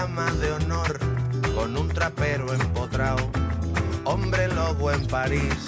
de 0.00 0.52
honor 0.52 0.98
con 1.54 1.76
un 1.76 1.86
trapero 1.88 2.50
empotrao. 2.54 3.18
Hombre 4.04 4.48
lobo 4.48 4.90
en 4.90 5.06
París, 5.06 5.66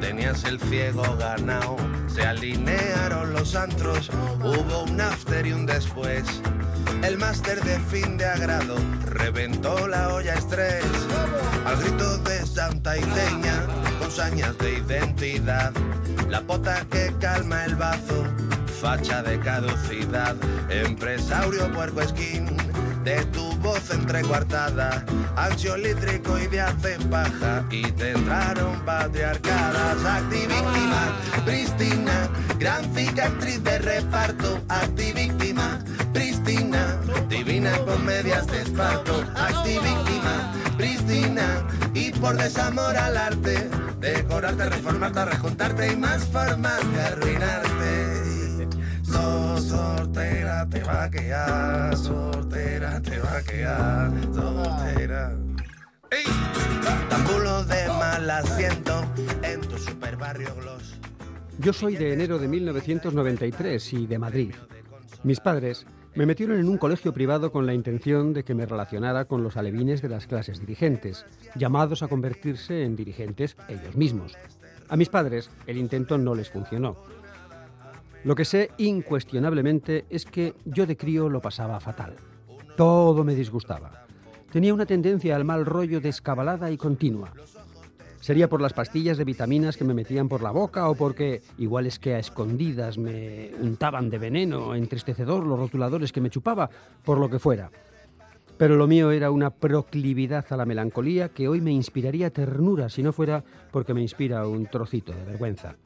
tenías 0.00 0.42
el 0.42 0.58
ciego 0.58 1.04
ganado. 1.16 1.76
Se 2.12 2.26
alinearon 2.26 3.32
los 3.32 3.54
antros, 3.54 4.10
hubo 4.42 4.82
un 4.82 5.00
after 5.00 5.46
y 5.46 5.52
un 5.52 5.64
después. 5.64 6.24
El 7.04 7.18
máster 7.18 7.62
de 7.62 7.78
fin 7.78 8.18
de 8.18 8.24
agrado 8.24 8.74
reventó 9.04 9.86
la 9.86 10.12
olla 10.12 10.34
estrés. 10.34 10.84
Al 11.64 11.76
grito 11.76 12.18
de 12.18 12.44
santa 12.46 12.98
y 12.98 13.02
seña, 13.02 13.64
con 14.00 14.10
sañas 14.10 14.58
de 14.58 14.80
identidad. 14.80 15.72
La 16.28 16.40
pota 16.40 16.84
que 16.90 17.14
calma 17.20 17.64
el 17.64 17.76
bazo, 17.76 18.24
facha 18.80 19.22
de 19.22 19.38
caducidad. 19.38 20.34
Empresario 20.68 21.72
puerco 21.72 22.00
esquín, 22.00 22.57
de 23.08 23.24
tu 23.26 23.50
voz 23.62 23.90
entrecuartada, 23.90 25.02
ansiolítrico 25.34 26.38
y 26.38 26.46
de 26.46 26.62
paja. 27.10 27.64
Y 27.70 27.82
te 27.92 28.10
entraron 28.10 28.78
patriarcadas, 28.84 30.04
activíctima, 30.04 31.16
prístina, 31.46 32.28
gran 32.58 32.84
cicatriz 32.94 33.64
de 33.64 33.78
reparto, 33.78 34.60
activíctima, 34.68 35.78
prístina, 36.12 37.00
divina 37.30 37.78
con 37.78 38.04
medias 38.04 38.46
de 38.46 38.60
esparto, 38.60 39.24
activíctima, 39.34 40.52
prístina, 40.76 41.66
y 41.94 42.10
por 42.10 42.36
desamor 42.36 42.94
al 42.94 43.16
arte, 43.16 43.70
decorarte, 44.00 44.68
reformarte, 44.68 45.24
rejuntarte 45.24 45.92
y 45.92 45.96
más 45.96 46.24
formas 46.26 46.80
de 46.92 47.00
arruinarte. 47.00 48.27
So, 49.18 49.58
sortera 49.58 50.66
te 50.70 50.80
va 50.84 51.04
a 51.04 51.10
quedar, 51.10 51.90
te 53.02 53.18
va 53.18 53.36
a 53.36 53.42
quedar, 53.42 54.12
de 57.66 57.88
mal 57.88 58.30
asiento 58.30 59.04
en 59.42 59.60
tu 59.62 59.76
super 59.76 60.16
gloss. 60.16 61.00
Yo 61.58 61.72
soy 61.72 61.96
de 61.96 62.12
enero 62.12 62.38
de 62.38 62.46
1993 62.46 63.92
y 63.94 64.06
de 64.06 64.18
Madrid. 64.18 64.54
Mis 65.24 65.40
padres 65.40 65.84
me 66.14 66.24
metieron 66.24 66.60
en 66.60 66.68
un 66.68 66.78
colegio 66.78 67.12
privado 67.12 67.50
con 67.50 67.66
la 67.66 67.74
intención 67.74 68.32
de 68.32 68.44
que 68.44 68.54
me 68.54 68.66
relacionara 68.66 69.24
con 69.24 69.42
los 69.42 69.56
alevines 69.56 70.00
de 70.02 70.10
las 70.10 70.28
clases 70.28 70.60
dirigentes, 70.60 71.26
llamados 71.56 72.04
a 72.04 72.08
convertirse 72.08 72.84
en 72.84 72.94
dirigentes 72.94 73.56
ellos 73.68 73.96
mismos. 73.96 74.36
A 74.88 74.96
mis 74.96 75.08
padres 75.08 75.50
el 75.66 75.78
intento 75.78 76.16
no 76.16 76.36
les 76.36 76.50
funcionó. 76.50 76.96
Lo 78.28 78.34
que 78.34 78.44
sé 78.44 78.72
incuestionablemente 78.76 80.04
es 80.10 80.26
que 80.26 80.52
yo 80.66 80.84
de 80.84 80.98
crío 80.98 81.30
lo 81.30 81.40
pasaba 81.40 81.80
fatal. 81.80 82.14
Todo 82.76 83.24
me 83.24 83.34
disgustaba. 83.34 84.04
Tenía 84.52 84.74
una 84.74 84.84
tendencia 84.84 85.34
al 85.34 85.46
mal 85.46 85.64
rollo 85.64 85.98
descabalada 85.98 86.70
y 86.70 86.76
continua. 86.76 87.32
Sería 88.20 88.46
por 88.46 88.60
las 88.60 88.74
pastillas 88.74 89.16
de 89.16 89.24
vitaminas 89.24 89.78
que 89.78 89.84
me 89.84 89.94
metían 89.94 90.28
por 90.28 90.42
la 90.42 90.50
boca 90.50 90.90
o 90.90 90.94
porque, 90.94 91.40
igual 91.56 91.86
es 91.86 91.98
que 91.98 92.16
a 92.16 92.18
escondidas, 92.18 92.98
me 92.98 93.50
untaban 93.62 94.10
de 94.10 94.18
veneno 94.18 94.74
entristecedor 94.74 95.46
los 95.46 95.58
rotuladores 95.58 96.12
que 96.12 96.20
me 96.20 96.28
chupaba, 96.28 96.68
por 97.06 97.16
lo 97.16 97.30
que 97.30 97.38
fuera. 97.38 97.70
Pero 98.58 98.76
lo 98.76 98.86
mío 98.86 99.10
era 99.10 99.30
una 99.30 99.48
proclividad 99.48 100.44
a 100.50 100.56
la 100.58 100.66
melancolía 100.66 101.30
que 101.30 101.48
hoy 101.48 101.62
me 101.62 101.72
inspiraría 101.72 102.28
ternura 102.28 102.90
si 102.90 103.02
no 103.02 103.14
fuera 103.14 103.42
porque 103.70 103.94
me 103.94 104.02
inspira 104.02 104.46
un 104.46 104.66
trocito 104.66 105.14
de 105.14 105.24
vergüenza. 105.24 105.76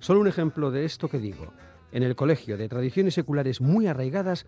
Solo 0.00 0.20
un 0.20 0.28
ejemplo 0.28 0.70
de 0.70 0.84
esto 0.84 1.08
que 1.08 1.18
digo. 1.18 1.52
En 1.90 2.02
el 2.02 2.14
colegio 2.14 2.56
de 2.56 2.68
tradiciones 2.68 3.14
seculares 3.14 3.60
muy 3.60 3.86
arraigadas 3.86 4.46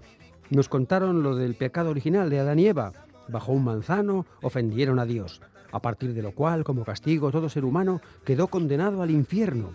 nos 0.51 0.69
contaron 0.69 1.23
lo 1.23 1.35
del 1.37 1.55
pecado 1.55 1.91
original 1.91 2.31
de 2.31 2.41
Adán 2.41 2.59
y 2.59 2.67
Eva. 2.67 2.93
Bajo 3.29 3.53
un 3.53 3.65
manzano 3.65 4.27
ofendieron 4.43 4.99
a 4.99 5.07
Dios, 5.07 5.41
a 5.73 5.81
partir 5.81 6.15
de 6.15 6.23
lo 6.23 6.33
cual, 6.33 6.65
como 6.65 6.85
castigo, 6.85 7.31
todo 7.31 7.49
ser 7.49 7.65
humano 7.65 8.01
quedó 8.25 8.49
condenado 8.49 9.03
al 9.03 9.11
infierno. 9.11 9.71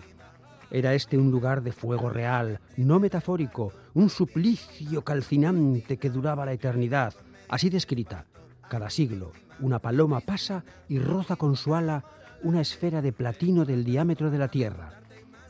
Era 0.70 0.94
este 0.94 1.16
un 1.16 1.30
lugar 1.30 1.62
de 1.62 1.72
fuego 1.72 2.10
real, 2.10 2.60
no 2.76 2.98
metafórico, 2.98 3.72
un 3.94 4.10
suplicio 4.10 5.02
calcinante 5.02 5.96
que 5.96 6.10
duraba 6.10 6.44
la 6.44 6.52
eternidad, 6.52 7.14
así 7.48 7.70
descrita. 7.70 8.26
Cada 8.68 8.90
siglo, 8.90 9.32
una 9.60 9.78
paloma 9.78 10.20
pasa 10.20 10.64
y 10.88 10.98
roza 10.98 11.36
con 11.36 11.56
su 11.56 11.74
ala 11.74 12.04
una 12.42 12.60
esfera 12.60 13.00
de 13.00 13.12
platino 13.12 13.64
del 13.64 13.84
diámetro 13.84 14.30
de 14.30 14.38
la 14.38 14.48
Tierra. 14.48 15.05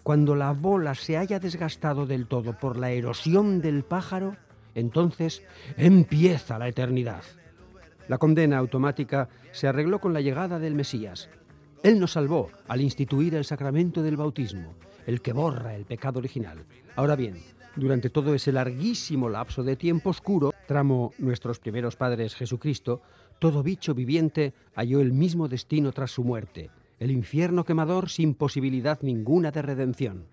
Cuando 0.06 0.36
la 0.36 0.52
bola 0.52 0.94
se 0.94 1.16
haya 1.16 1.40
desgastado 1.40 2.06
del 2.06 2.28
todo 2.28 2.56
por 2.56 2.76
la 2.76 2.92
erosión 2.92 3.60
del 3.60 3.82
pájaro, 3.82 4.36
entonces 4.76 5.42
empieza 5.76 6.60
la 6.60 6.68
eternidad. 6.68 7.24
La 8.06 8.16
condena 8.16 8.58
automática 8.58 9.28
se 9.50 9.66
arregló 9.66 9.98
con 9.98 10.12
la 10.12 10.20
llegada 10.20 10.60
del 10.60 10.76
Mesías. 10.76 11.28
Él 11.82 11.98
nos 11.98 12.12
salvó 12.12 12.52
al 12.68 12.82
instituir 12.82 13.34
el 13.34 13.44
sacramento 13.44 14.00
del 14.00 14.16
bautismo, 14.16 14.74
el 15.08 15.20
que 15.20 15.32
borra 15.32 15.74
el 15.74 15.86
pecado 15.86 16.20
original. 16.20 16.58
Ahora 16.94 17.16
bien, 17.16 17.42
durante 17.74 18.08
todo 18.08 18.32
ese 18.32 18.52
larguísimo 18.52 19.28
lapso 19.28 19.64
de 19.64 19.74
tiempo 19.74 20.10
oscuro, 20.10 20.52
tramo 20.68 21.14
nuestros 21.18 21.58
primeros 21.58 21.96
padres 21.96 22.36
Jesucristo, 22.36 23.02
todo 23.40 23.64
bicho 23.64 23.92
viviente 23.92 24.54
halló 24.76 25.00
el 25.00 25.12
mismo 25.12 25.48
destino 25.48 25.90
tras 25.90 26.12
su 26.12 26.22
muerte, 26.22 26.70
el 26.98 27.10
infierno 27.10 27.64
quemador 27.64 28.08
sin 28.08 28.34
posibilidad 28.34 28.98
ninguna 29.02 29.50
de 29.50 29.62
redención. 29.62 30.24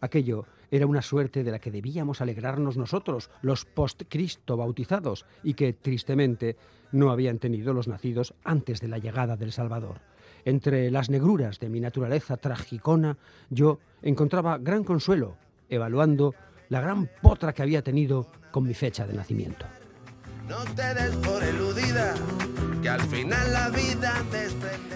Aquello 0.00 0.46
era 0.70 0.86
una 0.86 1.02
suerte 1.02 1.44
de 1.44 1.50
la 1.50 1.58
que 1.58 1.70
debíamos 1.70 2.20
alegrarnos 2.20 2.76
nosotros, 2.76 3.30
los 3.42 3.64
post-Cristo 3.64 4.56
bautizados, 4.56 5.26
y 5.42 5.54
que, 5.54 5.72
tristemente, 5.72 6.56
no 6.92 7.10
habían 7.10 7.38
tenido 7.38 7.72
los 7.72 7.88
nacidos 7.88 8.34
antes 8.44 8.80
de 8.80 8.88
la 8.88 8.98
llegada 8.98 9.36
del 9.36 9.52
Salvador. 9.52 10.00
Entre 10.44 10.90
las 10.90 11.10
negruras 11.10 11.58
de 11.58 11.68
mi 11.68 11.80
naturaleza 11.80 12.36
tragicona, 12.36 13.16
yo 13.50 13.80
encontraba 14.02 14.58
gran 14.58 14.84
consuelo, 14.84 15.36
evaluando 15.68 16.34
la 16.68 16.80
gran 16.80 17.08
potra 17.22 17.52
que 17.52 17.62
había 17.62 17.82
tenido 17.82 18.26
con 18.50 18.64
mi 18.64 18.74
fecha 18.74 19.06
de 19.06 19.14
nacimiento. 19.14 19.66
No 20.48 20.64
te 20.74 20.94
des 20.94 21.14
por 21.16 21.42
eludida, 21.44 22.14
que 22.82 22.88
al 22.88 23.02
final 23.02 23.52
la 23.52 23.68
vida. 23.68 24.14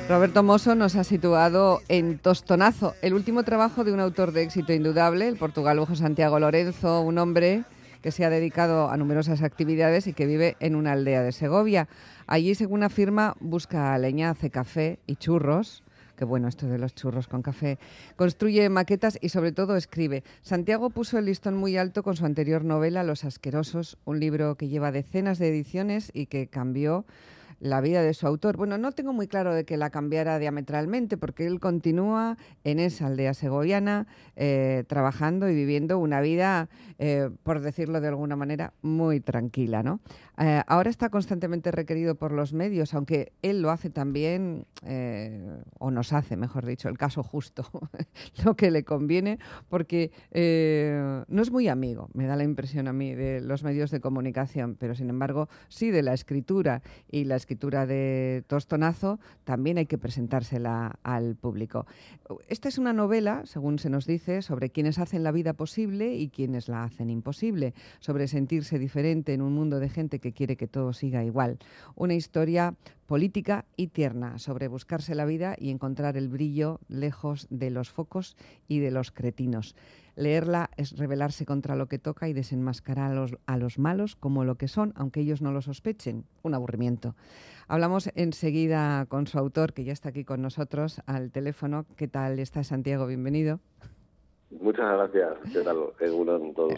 Roberto 0.09 0.43
Mosso 0.43 0.75
nos 0.75 0.97
ha 0.97 1.05
situado 1.05 1.81
en 1.89 2.19
Tostonazo, 2.19 2.95
el 3.03 3.13
último 3.13 3.43
trabajo 3.43 3.85
de 3.85 3.93
un 3.93 4.01
autor 4.01 4.33
de 4.33 4.43
éxito 4.43 4.73
indudable, 4.73 5.29
el 5.29 5.37
portugalujo 5.37 5.95
Santiago 5.95 6.39
Lorenzo, 6.39 7.03
un 7.03 7.19
hombre 7.19 7.65
que 8.03 8.13
se 8.13 8.25
ha 8.25 8.31
dedicado 8.31 8.91
a 8.91 8.97
numerosas 8.97 9.43
actividades 9.43 10.07
y 10.07 10.15
que 10.15 10.27
vive 10.27 10.57
en 10.59 10.75
una 10.75 10.93
aldea 10.93 11.23
de 11.23 11.33
Segovia. 11.33 11.87
Allí, 12.27 12.55
según 12.55 12.83
afirma, 12.83 13.37
busca 13.41 13.97
leña, 13.99 14.31
hace 14.31 14.51
café 14.51 14.99
y 15.07 15.17
churros. 15.17 15.83
Bueno 16.25 16.49
esto 16.49 16.67
de 16.67 16.79
los 16.79 16.95
churros 16.95 17.29
con 17.29 17.43
café. 17.43 17.79
Construye 18.17 18.69
maquetas 18.69 19.19
y 19.21 19.29
sobre 19.31 19.53
todo 19.53 19.77
escribe. 19.77 20.25
Santiago 20.43 20.91
puso 20.91 21.19
el 21.19 21.27
listón 21.27 21.57
muy 21.57 21.77
alto 21.77 22.03
con 22.03 22.17
su 22.17 22.25
anterior 22.25 22.65
novela 22.65 23.05
Los 23.05 23.25
Asquerosos, 23.25 23.99
un 24.05 24.21
libro 24.21 24.57
que 24.57 24.69
lleva 24.69 24.93
decenas 24.93 25.39
de 25.39 25.49
ediciones 25.49 26.11
y 26.15 26.27
que 26.27 26.47
cambió 26.47 27.05
la 27.63 27.81
vida 27.81 28.03
de 28.03 28.13
su 28.13 28.27
autor. 28.27 28.57
Bueno, 28.57 28.77
no 28.77 28.91
tengo 28.91 29.13
muy 29.13 29.29
claro 29.29 29.55
de 29.55 29.65
que 29.65 29.77
la 29.77 29.91
cambiara 29.91 30.41
diametralmente, 30.41 31.17
porque 31.17 31.47
él 31.47 31.61
continúa 31.61 32.37
en 32.65 32.81
esa 32.81 33.07
aldea 33.07 33.35
segoviana, 33.35 34.09
eh, 34.35 34.83
trabajando 34.89 35.49
y 35.49 35.55
viviendo 35.55 36.01
una 36.01 36.21
vida, 36.21 36.69
eh, 36.99 37.31
por 37.45 37.61
decirlo 37.61 38.01
de 38.01 38.09
alguna 38.09 38.35
manera, 38.35 38.73
muy 38.83 39.21
tranquila. 39.21 39.85
¿no? 39.85 40.01
Eh, 40.39 40.61
ahora 40.67 40.91
está 40.91 41.09
constantemente 41.09 41.71
requerido 41.71 42.17
por 42.17 42.33
los 42.33 42.53
medios, 42.53 42.95
aunque 42.95 43.33
él 43.43 43.63
lo 43.63 43.71
hace 43.71 43.91
también, 43.91 44.67
o 45.79 45.93
nos 45.93 46.13
hace, 46.13 46.37
mejor 46.37 46.67
dicho, 46.67 46.89
el 46.89 46.99
caso 46.99 47.23
justo, 47.23 47.65
lo 48.45 48.57
que 48.57 48.73
le 48.73 48.83
conviene, 48.83 49.39
porque 49.69 50.11
no 51.29 51.43
es 51.43 51.53
muy 51.53 51.69
amigo, 51.69 52.09
me 52.15 52.27
da 52.27 52.35
la 52.35 52.43
impresión 52.43 52.89
a 52.89 52.93
mí, 52.93 53.15
de 53.15 53.41
los 53.41 53.63
medios 53.63 53.93
de 53.93 54.01
comunicación, 54.01 54.75
pero 54.75 54.97
sin 54.97 55.09
embargo 55.09 55.49
sí 55.69 55.93
de 55.93 56.03
la 56.03 56.15
escritura 56.15 56.83
y 57.09 57.25
la 57.25 57.37
escritura 57.37 57.52
de 57.87 58.45
Tostonazo, 58.47 59.19
también 59.45 59.79
hay 59.79 59.87
que 59.87 59.99
presentársela 59.99 60.99
al 61.03 61.37
público. 61.37 61.87
Esta 62.49 62.69
es 62.69 62.79
una 62.79 62.93
novela, 62.93 63.43
según 63.45 63.79
se 63.79 63.91
nos 63.91 64.07
dice, 64.07 64.43
sobre 64.43 64.71
quienes 64.71 64.99
hacen 64.99 65.23
la 65.23 65.33
vida 65.33 65.53
posible 65.53 66.15
y 66.15 66.29
quienes 66.29 66.69
la 66.69 66.85
hacen 66.85 67.11
imposible, 67.11 67.75
sobre 68.01 68.29
sentirse 68.29 68.79
diferente 68.79 69.35
en 69.35 69.43
un 69.43 69.53
mundo 69.53 69.81
de 69.81 69.89
gente 69.89 70.19
que 70.19 70.33
quiere 70.33 70.57
que 70.57 70.69
todo 70.69 70.93
siga 70.93 71.25
igual. 71.25 71.59
Una 71.95 72.15
historia 72.15 72.75
política 73.07 73.67
y 73.77 73.89
tierna 73.89 74.39
sobre 74.39 74.69
buscarse 74.69 75.15
la 75.15 75.25
vida 75.25 75.55
y 75.59 75.71
encontrar 75.71 76.17
el 76.17 76.29
brillo 76.29 76.81
lejos 76.89 77.47
de 77.51 77.71
los 77.71 77.91
focos 77.91 78.37
y 78.69 78.79
de 78.79 78.91
los 78.91 79.11
cretinos. 79.11 79.75
Leerla 80.15 80.71
es 80.77 80.97
rebelarse 80.99 81.47
contra 81.47 81.77
lo 81.77 81.87
que 81.87 81.99
toca 81.99 82.29
y 82.29 82.33
desenmascarar 82.33 83.13
a 83.13 83.15
los, 83.15 83.37
a 83.47 83.57
los 83.57 83.79
malos 83.79 84.17
como 84.17 84.45
lo 84.45 84.57
que 84.57 84.69
son, 84.69 84.93
aunque 84.97 85.21
ellos 85.21 85.43
no 85.43 85.53
lo 85.53 85.63
sospechen. 85.63 86.25
Un 86.43 86.55
aburrimiento. 86.55 87.15
Hablamos 87.69 88.11
enseguida 88.15 89.07
con 89.07 89.27
su 89.27 89.39
autor, 89.39 89.73
que 89.73 89.85
ya 89.85 89.93
está 89.93 90.11
aquí 90.11 90.25
con 90.25 90.43
nosotros 90.43 91.01
al 91.07 91.31
teléfono. 91.31 91.87
¿Qué 91.97 92.09
tal 92.09 92.39
está 92.39 92.63
Santiago? 92.65 93.07
Bienvenido. 93.07 93.61
Muchas 94.61 94.87
gracias. 94.93 95.53
¿Qué 95.53 95.61
tal? 95.61 95.77
todos 96.55 96.75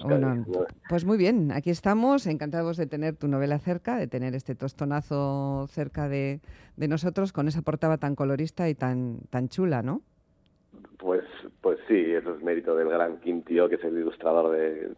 pues 0.89 1.05
muy 1.05 1.19
bien, 1.19 1.51
aquí 1.51 1.71
estamos, 1.71 2.27
encantados 2.27 2.77
de 2.77 2.87
tener 2.87 3.17
tu 3.17 3.27
novela 3.27 3.59
cerca, 3.59 3.97
de 3.97 4.07
tener 4.07 4.35
este 4.35 4.55
tostonazo 4.55 5.67
cerca 5.69 6.09
de, 6.09 6.41
de 6.77 6.89
nosotros 6.89 7.33
con 7.33 7.49
esa 7.49 7.63
portada 7.63 7.99
tan 7.99 8.15
colorista 8.15 8.69
y 8.69 8.75
tan, 8.75 9.19
tan 9.31 9.49
chula, 9.49 9.83
¿no? 9.83 10.03
Pues, 10.99 11.25
pues 11.61 11.79
sí, 11.89 12.13
eso 12.13 12.35
es 12.35 12.43
mérito 12.43 12.75
del 12.77 12.89
gran 12.89 13.21
Quintío, 13.21 13.69
que 13.69 13.77
es 13.77 13.85
el 13.85 13.99
ilustrador 13.99 14.53
de, 14.53 14.91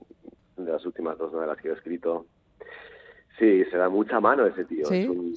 de 0.57 0.73
las 0.73 0.85
últimas 0.87 1.19
dos 1.19 1.33
novelas 1.33 1.59
que 1.59 1.69
he 1.69 1.73
escrito. 1.73 2.27
Sí, 3.39 3.65
se 3.71 3.77
da 3.77 3.89
mucha 3.89 4.19
mano 4.19 4.47
ese 4.47 4.65
tío. 4.65 4.89
es 4.91 5.09
un 5.09 5.35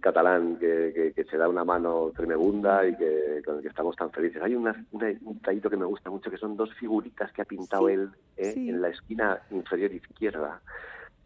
catalán 0.00 0.56
que, 0.56 1.12
que, 1.14 1.24
se 1.24 1.36
da 1.36 1.48
una 1.48 1.64
mano 1.64 2.12
tremebunda 2.14 2.86
y 2.86 2.96
que 2.96 3.42
con 3.44 3.56
el 3.56 3.62
que 3.62 3.68
estamos 3.68 3.96
tan 3.96 4.12
felices. 4.12 4.40
Hay 4.40 4.54
un 4.54 5.40
tallito 5.42 5.68
que 5.68 5.76
me 5.76 5.84
gusta 5.84 6.10
mucho, 6.10 6.30
que 6.30 6.36
son 6.36 6.56
dos 6.56 6.72
figuritas 6.74 7.32
que 7.32 7.42
ha 7.42 7.44
pintado 7.44 7.88
él 7.88 8.10
¿eh? 8.36 8.54
en 8.56 8.80
la 8.80 8.90
esquina 8.90 9.40
inferior 9.50 9.92
izquierda 9.92 10.60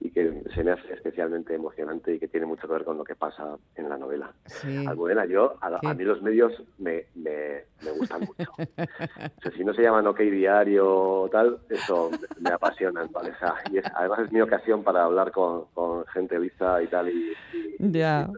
y 0.00 0.10
que 0.10 0.42
se 0.54 0.62
me 0.62 0.72
hace 0.72 0.92
especialmente 0.92 1.54
emocionante 1.54 2.14
y 2.14 2.18
que 2.18 2.28
tiene 2.28 2.46
mucho 2.46 2.66
que 2.66 2.72
ver 2.72 2.84
con 2.84 2.98
lo 2.98 3.04
que 3.04 3.16
pasa 3.16 3.56
en 3.74 3.88
la 3.88 3.98
novela. 3.98 4.32
Sí. 4.46 4.86
Almudena, 4.86 5.26
yo, 5.26 5.56
a, 5.60 5.94
mí 5.94 6.04
los 6.04 6.22
medios 6.22 6.52
me, 6.78 7.06
me, 7.14 7.64
me 7.82 7.90
gustan 7.98 8.20
mucho. 8.20 8.50
si 9.56 9.64
no 9.64 9.74
se 9.74 9.82
llaman 9.82 10.06
OK 10.06 10.20
Diario 10.20 10.88
o 10.88 11.28
tal, 11.28 11.58
eso 11.68 12.10
me 12.40 12.50
apasiona. 12.50 13.08
¿vale? 13.10 13.32
y 13.72 13.78
además 13.94 14.20
es 14.20 14.32
mi 14.32 14.40
ocasión 14.40 14.84
para 14.84 15.04
hablar 15.04 15.32
con, 15.32 15.64
con 15.74 16.06
gente 16.06 16.38
lisa 16.38 16.82
y 16.82 16.86
tal. 16.86 17.08
Y, 17.08 17.34
ya 17.78 18.28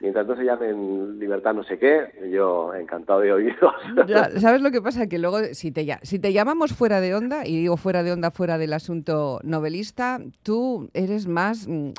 mientras 0.00 0.26
no 0.26 0.36
se 0.36 0.44
llamen 0.44 1.18
libertad 1.18 1.54
no 1.54 1.62
sé 1.62 1.78
qué, 1.78 2.12
yo 2.30 2.74
encantado 2.74 3.20
de 3.20 3.32
oídos. 3.32 3.74
¿Sabes 4.40 4.62
lo 4.62 4.70
que 4.70 4.82
pasa? 4.82 5.06
Que 5.06 5.18
luego, 5.18 5.38
si 5.52 5.70
te, 5.70 5.98
si 6.02 6.18
te 6.18 6.32
llamamos 6.32 6.72
fuera 6.72 7.00
de 7.00 7.14
onda, 7.14 7.46
y 7.46 7.56
digo 7.56 7.76
fuera 7.76 8.02
de 8.02 8.12
onda, 8.12 8.30
fuera 8.30 8.58
del 8.58 8.72
asunto 8.72 9.40
novelista, 9.42 10.20
tú 10.42 10.90
eres 10.94 11.26
más 11.26 11.68
mm, 11.68 11.90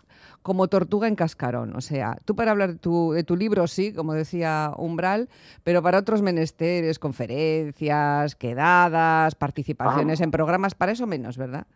como 0.42 0.68
tortuga 0.68 1.07
en 1.07 1.15
cascarón. 1.15 1.75
O 1.75 1.81
sea, 1.81 2.18
tú 2.25 2.36
para 2.36 2.51
hablar 2.51 2.74
de 2.74 2.80
tu, 2.80 3.12
de 3.13 3.24
tu 3.24 3.36
libro, 3.36 3.68
sí, 3.68 3.94
como 3.94 4.13
decía 4.13 4.74
Umbral, 4.77 5.30
pero 5.63 5.81
para 5.81 6.00
otros 6.00 6.21
menesteres, 6.21 7.00
conferencias, 7.00 8.36
quedadas, 8.36 9.36
participaciones 9.36 10.21
ah. 10.21 10.24
en 10.24 10.31
programas, 10.31 10.75
para 10.75 10.92
eso 10.92 11.06
menos, 11.07 11.38
¿verdad? 11.38 11.68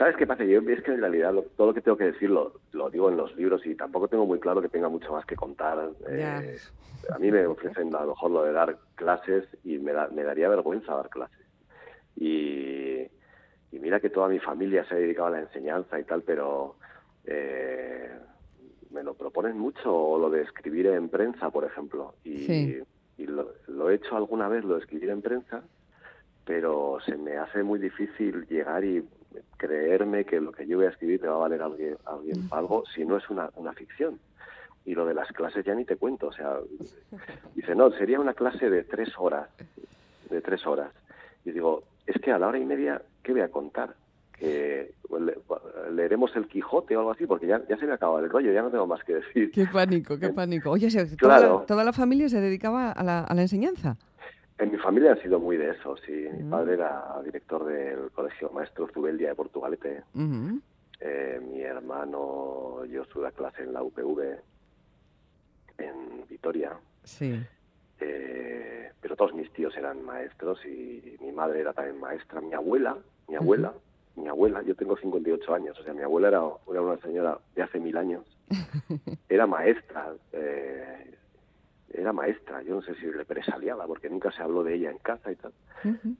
¿Sabes 0.00 0.16
qué 0.16 0.26
pasa? 0.26 0.44
Yo 0.44 0.60
es 0.60 0.82
que 0.82 0.92
en 0.92 1.00
realidad 1.02 1.34
todo 1.58 1.66
lo 1.66 1.74
que 1.74 1.82
tengo 1.82 1.98
que 1.98 2.04
decir 2.12 2.30
lo, 2.30 2.54
digo 2.90 3.10
en 3.10 3.18
los 3.18 3.36
libros 3.36 3.66
y 3.66 3.74
tampoco 3.74 4.08
tengo 4.08 4.24
muy 4.24 4.40
claro 4.40 4.62
que 4.62 4.70
tenga 4.70 4.88
mucho 4.88 5.12
más 5.12 5.26
que 5.26 5.36
contar. 5.36 5.90
Eh, 6.08 6.56
a 7.12 7.18
mí 7.18 7.30
me 7.30 7.44
ofrecen 7.46 7.94
a 7.94 8.00
lo 8.04 8.12
mejor 8.12 8.30
lo 8.30 8.44
de 8.44 8.52
dar 8.52 8.78
clases 8.94 9.44
y 9.62 9.76
me, 9.76 9.92
me 10.12 10.22
daría 10.22 10.48
vergüenza 10.48 10.94
dar 10.94 11.10
clases. 11.10 11.46
Y, 12.16 13.08
mira 13.72 14.00
que 14.00 14.08
toda 14.08 14.28
mi 14.28 14.38
familia 14.38 14.86
se 14.86 14.94
ha 14.94 14.96
dedicado 14.96 15.26
a 15.26 15.32
la 15.32 15.40
enseñanza 15.40 16.00
y 16.00 16.04
tal, 16.04 16.22
pero 16.22 16.76
eh, 17.26 18.10
me 18.92 19.02
lo 19.02 19.12
proponen 19.12 19.58
mucho 19.58 20.16
lo 20.18 20.30
de 20.30 20.40
escribir 20.44 20.86
en 20.86 21.10
prensa, 21.10 21.50
por 21.50 21.66
ejemplo. 21.66 22.14
Y, 22.24 22.78
lo, 23.18 23.52
lo 23.68 23.90
he 23.90 23.96
hecho 23.96 24.16
alguna 24.16 24.48
vez, 24.48 24.64
lo 24.64 24.76
de 24.76 24.80
escribir 24.80 25.10
en 25.10 25.20
prensa, 25.20 25.62
pero 26.46 26.96
se 27.04 27.18
me 27.18 27.36
hace 27.36 27.62
muy 27.62 27.78
difícil 27.78 28.46
llegar 28.46 28.82
y 28.82 29.04
creerme 29.56 30.24
que 30.24 30.40
lo 30.40 30.52
que 30.52 30.66
yo 30.66 30.78
voy 30.78 30.86
a 30.86 30.90
escribir 30.90 31.20
te 31.20 31.28
va 31.28 31.36
a 31.36 31.38
valer 31.38 31.62
a 31.62 31.66
alguien, 31.66 31.96
alguien 32.04 32.48
algo 32.50 32.84
si 32.94 33.04
no 33.04 33.16
es 33.16 33.28
una, 33.30 33.50
una 33.56 33.72
ficción. 33.72 34.18
Y 34.84 34.94
lo 34.94 35.04
de 35.04 35.14
las 35.14 35.28
clases 35.28 35.64
ya 35.64 35.74
ni 35.74 35.84
te 35.84 35.96
cuento, 35.96 36.28
o 36.28 36.32
sea, 36.32 36.56
dice, 37.54 37.74
no, 37.74 37.90
sería 37.92 38.18
una 38.18 38.34
clase 38.34 38.70
de 38.70 38.82
tres 38.84 39.10
horas, 39.18 39.48
de 40.30 40.40
tres 40.40 40.66
horas. 40.66 40.90
Y 41.44 41.52
digo, 41.52 41.82
es 42.06 42.20
que 42.20 42.32
a 42.32 42.38
la 42.38 42.48
hora 42.48 42.58
y 42.58 42.64
media, 42.64 43.02
¿qué 43.22 43.32
voy 43.32 43.42
a 43.42 43.50
contar? 43.50 43.94
que 44.40 44.94
leeremos 45.92 46.34
el 46.34 46.48
Quijote 46.48 46.96
o 46.96 47.00
algo 47.00 47.10
así, 47.12 47.26
porque 47.26 47.46
ya, 47.46 47.60
ya 47.68 47.76
se 47.76 47.86
me 47.86 47.92
acaba 47.92 48.20
el 48.20 48.30
rollo, 48.30 48.50
ya 48.50 48.62
no 48.62 48.70
tengo 48.70 48.86
más 48.86 49.04
que 49.04 49.16
decir. 49.16 49.50
Qué 49.50 49.66
pánico, 49.66 50.18
qué 50.18 50.30
pánico. 50.34 50.70
Oye, 50.70 50.88
¿toda, 51.18 51.38
la, 51.38 51.66
¿toda 51.66 51.84
la 51.84 51.92
familia 51.92 52.28
se 52.30 52.40
dedicaba 52.40 52.90
a 52.90 53.04
la, 53.04 53.20
a 53.20 53.34
la 53.34 53.42
enseñanza? 53.42 53.98
En 54.60 54.70
mi 54.70 54.76
familia 54.76 55.12
ha 55.12 55.16
sido 55.16 55.40
muy 55.40 55.56
de 55.56 55.70
eso, 55.70 55.96
sí. 56.04 56.12
Mi 56.12 56.42
mm. 56.42 56.50
padre 56.50 56.74
era 56.74 57.18
director 57.24 57.64
del 57.64 58.10
Colegio 58.10 58.50
Maestro 58.50 58.88
Zubeldia 58.92 59.30
de 59.30 59.34
Portugalete. 59.34 60.02
Eh, 61.00 61.40
mi 61.50 61.62
hermano, 61.62 62.84
yo 62.84 63.02
estuve 63.02 63.32
clase 63.32 63.62
en 63.62 63.72
la 63.72 63.82
UPV 63.82 64.20
en 65.78 66.26
Vitoria. 66.28 66.76
Sí. 67.04 67.40
Eh, 68.00 68.92
pero 69.00 69.16
todos 69.16 69.32
mis 69.32 69.50
tíos 69.54 69.74
eran 69.78 70.04
maestros 70.04 70.62
y 70.66 71.16
mi 71.22 71.32
madre 71.32 71.60
era 71.60 71.72
también 71.72 71.98
maestra. 71.98 72.42
Mi 72.42 72.52
abuela, 72.52 72.98
mi 73.28 73.36
abuela, 73.36 73.72
mi 74.16 74.28
abuela, 74.28 74.60
yo 74.60 74.74
tengo 74.74 74.94
58 74.94 75.54
años, 75.54 75.78
o 75.80 75.82
sea, 75.82 75.94
mi 75.94 76.02
abuela 76.02 76.28
era, 76.28 76.42
era 76.70 76.82
una 76.82 76.98
señora 76.98 77.38
de 77.54 77.62
hace 77.62 77.80
mil 77.80 77.96
años. 77.96 78.26
era 79.30 79.46
maestra. 79.46 80.12
Eh, 80.34 81.14
era 81.92 82.12
maestra, 82.12 82.62
yo 82.62 82.76
no 82.76 82.82
sé 82.82 82.94
si 82.94 83.10
represaliada, 83.10 83.86
porque 83.86 84.08
nunca 84.08 84.30
se 84.30 84.42
habló 84.42 84.62
de 84.62 84.74
ella 84.74 84.90
en 84.90 84.98
casa 84.98 85.32
y 85.32 85.36
tal, 85.36 85.52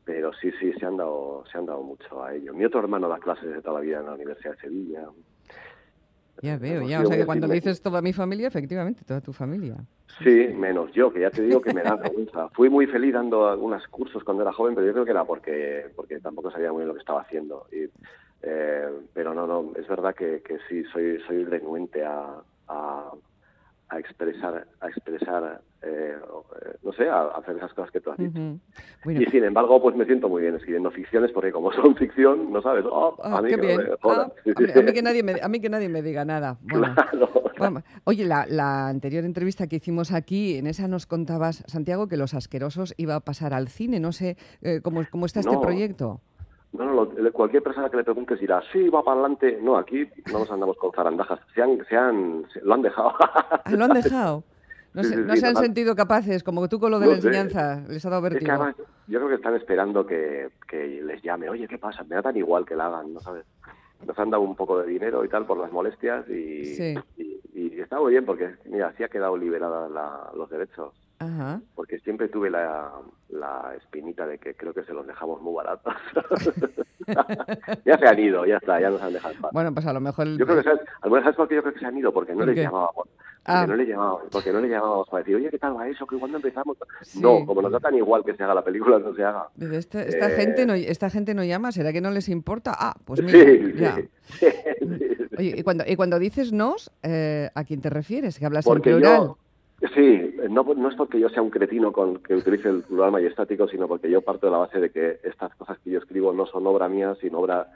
pero 0.05 0.33
sí, 0.33 0.51
sí, 0.59 0.73
se 0.73 0.87
han, 0.87 0.97
dado, 0.97 1.45
se 1.51 1.59
han 1.59 1.67
dado 1.67 1.83
mucho 1.83 2.23
a 2.23 2.35
ello. 2.35 2.53
Mi 2.55 2.65
otro 2.65 2.81
hermano 2.81 3.09
da 3.09 3.19
clases 3.19 3.51
de 3.53 3.63
toda 3.63 3.81
la 3.81 3.81
vida 3.81 4.01
en 4.01 4.07
la 4.07 4.15
Universidad 4.15 4.53
de 4.53 4.61
Sevilla. 4.61 5.05
Ya 6.43 6.57
veo, 6.57 6.83
ya, 6.83 7.03
o 7.03 7.07
sea 7.07 7.17
que 7.17 7.27
cuando 7.27 7.47
dices 7.49 7.83
toda 7.83 8.01
mi 8.01 8.13
familia, 8.13 8.49
efectivamente, 8.49 9.03
toda 9.05 9.21
tu 9.21 9.33
familia. 9.33 9.77
Sí, 10.25 10.49
menos 10.55 10.91
yo, 10.93 11.13
que 11.13 11.21
ya 11.21 11.31
te 11.31 11.43
digo 11.43 11.61
que 11.61 11.73
me 11.73 11.83
da 11.83 11.97
vergüenza. 11.97 12.49
Fui 12.51 12.69
muy 12.69 12.87
feliz 12.87 13.15
dando 13.15 13.49
algunos 13.49 13.87
cursos 13.89 14.25
cuando 14.25 14.43
era 14.43 14.53
joven, 14.53 14.75
pero 14.75 14.87
yo 14.87 14.93
creo 14.93 15.05
que 15.05 15.11
era 15.13 15.25
porque, 15.25 15.87
porque 15.95 16.19
tampoco 16.19 16.51
sabía 16.51 16.73
muy 16.73 16.81
bien 16.81 16.89
lo 16.89 16.95
que 16.95 17.01
estaba 17.01 17.23
haciendo. 17.23 17.67
Y, 17.71 17.89
eh, 18.43 18.89
pero 19.13 19.35
no, 19.35 19.47
no, 19.47 19.73
es 19.77 19.87
verdad 19.87 20.15
que, 20.15 20.43
que 20.43 20.59
sí, 20.69 20.83
soy, 20.93 21.21
soy 21.27 21.45
renuente 21.45 22.05
a, 22.05 22.43
a 22.69 23.11
expresar, 23.99 24.67
a 24.81 24.89
expresar 24.89 25.61
eh, 25.83 26.15
eh, 26.63 26.77
no 26.83 26.93
sé, 26.93 27.09
a, 27.09 27.23
hacer 27.29 27.57
esas 27.57 27.73
cosas 27.73 27.91
que 27.91 28.01
tú 28.01 28.11
has 28.11 28.19
dicho. 28.19 28.39
Y 29.07 29.25
sin 29.27 29.45
embargo, 29.45 29.81
pues 29.81 29.97
me 29.97 30.05
siento 30.05 30.29
muy 30.29 30.43
bien 30.43 30.55
escribiendo 30.55 30.91
ficciones 30.91 31.33
porque 31.33 31.53
como 31.53 31.73
son 31.75 31.97
ficción, 31.97 32.53
no 32.53 32.61
sabes, 32.61 32.85
oh, 32.87 33.17
ah, 33.23 33.39
a, 33.39 33.43
mí 33.43 33.49
que 33.49 33.89
ah, 34.03 34.29
a, 34.77 34.83
mí, 34.83 34.93
que 34.93 35.03
nadie 35.03 35.23
me, 35.23 35.35
a 35.41 35.49
mí 35.49 35.61
que 35.61 35.71
nadie 35.71 35.89
me 35.89 36.03
diga 36.03 36.25
nada. 36.25 36.59
Oye, 38.05 38.25
la, 38.25 38.47
la, 38.47 38.89
anterior 38.89 39.25
entrevista 39.25 39.67
que 39.67 39.77
hicimos 39.77 40.13
aquí, 40.13 40.57
en 40.57 40.67
esa 40.67 40.89
nos 40.89 41.07
contabas, 41.07 41.65
Santiago, 41.67 42.09
que 42.09 42.17
Los 42.17 42.35
Asquerosos 42.35 42.95
iba 42.97 43.15
a 43.15 43.21
pasar 43.21 43.55
al 43.55 43.69
cine. 43.69 44.01
No 44.01 44.13
sé 44.13 44.37
eh, 44.63 44.81
cómo, 44.83 45.03
cómo 45.11 45.27
está 45.27 45.41
este 45.41 45.59
proyecto. 45.59 46.21
No, 46.73 46.85
no, 46.85 47.33
cualquier 47.33 47.63
persona 47.63 47.89
que 47.91 47.97
le 47.97 48.05
pregunte 48.05 48.37
dirá, 48.37 48.63
sí, 48.73 48.89
va 48.89 49.03
para 49.03 49.21
adelante. 49.21 49.59
No, 49.61 49.77
aquí 49.77 50.09
no 50.33 50.41
nos 50.41 50.51
andamos 50.51 50.77
con 50.77 50.93
zarandajas. 50.93 51.41
Se 51.55 51.63
han, 51.63 51.85
se 51.89 51.97
han, 51.97 52.45
lo 52.63 52.75
han 52.75 52.83
dejado. 52.83 53.13
Ah, 53.65 53.73
¿Lo 53.73 53.85
han 53.85 53.93
dejado? 53.93 54.45
No, 54.93 55.05
se, 55.05 55.47
han 55.47 55.57
sentido 55.57 55.95
capaces, 55.95 56.43
como 56.43 56.69
tú 56.69 56.81
con 56.81 56.91
lo 56.91 56.99
de 56.99 57.07
la 57.07 57.15
enseñanza, 57.15 57.85
les 57.89 58.05
ha 58.05 58.11
dado 58.11 58.23
vértigo. 58.23 58.53
yo 59.07 59.19
creo 59.19 59.29
que 59.29 59.35
están 59.37 59.55
esperando 59.55 60.05
que, 60.05 60.51
que, 60.69 61.01
les 61.03 61.23
llame, 61.23 61.49
oye, 61.49 61.69
¿qué 61.69 61.79
pasa? 61.79 62.03
Me 62.05 62.17
da 62.17 62.23
tan 62.23 62.37
igual 62.37 62.65
que 62.65 62.75
la 62.75 62.87
hagan, 62.87 63.15
¿no 63.15 63.21
sabes? 63.21 63.45
Nos 64.05 64.19
han 64.19 64.31
dado 64.31 64.43
un 64.43 64.57
poco 64.57 64.81
de 64.81 64.89
dinero 64.89 65.25
y 65.25 65.29
tal 65.29 65.47
por 65.47 65.59
las 65.59 65.71
molestias 65.71 66.29
y, 66.29 66.99
y, 67.55 67.81
está 67.81 68.01
muy 68.01 68.13
bien 68.13 68.25
porque, 68.25 68.57
mira, 68.65 68.89
así 68.89 69.05
ha 69.05 69.09
quedado 69.09 69.37
liberada 69.37 69.89
los 70.35 70.51
derechos. 70.51 70.93
Porque 71.75 71.99
siempre 71.99 72.29
tuve 72.29 72.49
la, 72.49 72.91
la, 73.29 73.75
espinita 73.77 74.27
de 74.27 74.39
que 74.39 74.55
creo 74.55 74.73
que 74.73 74.85
se 74.85 74.95
los 74.95 75.07
dejamos 75.07 75.43
muy 75.43 75.55
baratos. 75.55 75.93
ya 77.85 77.99
se 77.99 78.07
han 78.07 78.19
ido, 78.19 78.47
ya 78.47 78.57
está, 78.57 78.81
ya 78.81 78.89
nos 78.89 79.03
han 79.03 79.13
dejado. 79.13 79.35
Bueno, 79.53 79.75
pues 79.75 79.85
a 79.85 79.93
lo 79.93 80.01
mejor... 80.01 80.27
Yo 80.39 80.47
creo 80.47 80.57
que, 80.57 80.63
¿sabes? 80.63 80.81
¿sabes 81.03 81.37
por 81.37 81.49
qué 81.49 81.57
yo 81.57 81.63
creo 81.63 81.75
que 81.75 81.81
se 81.81 81.87
han 81.87 81.99
ido? 81.99 82.11
Porque 82.11 82.35
no 82.35 82.47
les 82.47 82.57
llamábamos. 82.57 83.07
Ah. 83.45 83.61
Porque, 83.61 83.67
no 83.69 83.77
les 83.77 83.89
llamábamos, 83.89 84.23
porque 84.31 84.53
no 84.53 84.61
les 84.61 84.71
llamábamos 84.71 85.09
para 85.09 85.23
decir, 85.23 85.37
oye, 85.37 85.51
¿qué 85.51 85.59
tal 85.59 85.77
va 85.77 85.89
eso? 85.89 86.07
que 86.07 86.17
cuando 86.17 86.39
empezamos? 86.39 86.79
No, 87.21 87.45
como 87.45 87.61
nos 87.61 87.73
da 87.73 87.81
tan 87.81 87.95
igual 87.95 88.25
que 88.25 88.35
se 88.35 88.43
haga 88.43 88.55
la 88.55 88.65
película, 88.65 88.99
no 88.99 89.15
se 89.15 89.23
haga. 89.23 89.49
Esta, 89.59 90.03
esta 90.03 90.31
gente 90.31 90.65
no, 90.65 90.73
esta 90.73 91.11
gente 91.11 91.35
no 91.35 91.45
llama, 91.45 91.73
¿será 91.73 91.93
que 91.93 92.01
no 92.01 92.11
les 92.11 92.31
importa? 92.31 92.75
Ah, 92.79 92.95
pues 93.05 93.23
mira, 93.23 93.97
sí, 94.25 94.47
Oye, 95.39 95.55
y 95.57 95.63
cuando, 95.63 95.85
y 95.87 95.97
cuando 95.97 96.19
dices 96.19 96.53
nos, 96.53 96.91
eh, 97.03 97.51
¿a 97.55 97.65
quién 97.65 97.81
te 97.81 97.91
refieres? 97.91 98.39
¿Que 98.39 98.47
hablas 98.47 98.67
en 98.67 98.81
plural? 98.81 99.35
Sí, 99.95 100.37
no, 100.51 100.63
no 100.63 100.89
es 100.91 100.95
porque 100.95 101.19
yo 101.19 101.31
sea 101.31 101.41
un 101.41 101.49
cretino 101.49 101.91
con 101.91 102.19
que 102.19 102.35
utilice 102.35 102.69
el 102.69 102.83
plural 102.83 103.13
majestático, 103.13 103.67
sino 103.67 103.89
porque 103.89 104.11
yo 104.11 104.21
parto 104.21 104.47
de 104.47 104.53
la 104.53 104.59
base 104.59 104.79
de 104.79 104.91
que 104.91 105.21
estas 105.25 105.55
cosas 105.55 105.79
que 105.79 105.91
yo 105.91 105.99
escribo 105.99 106.35
no 106.35 106.45
son 106.45 106.67
obra 106.67 106.87
mía, 106.87 107.17
sino 107.19 107.39
obra 107.39 107.67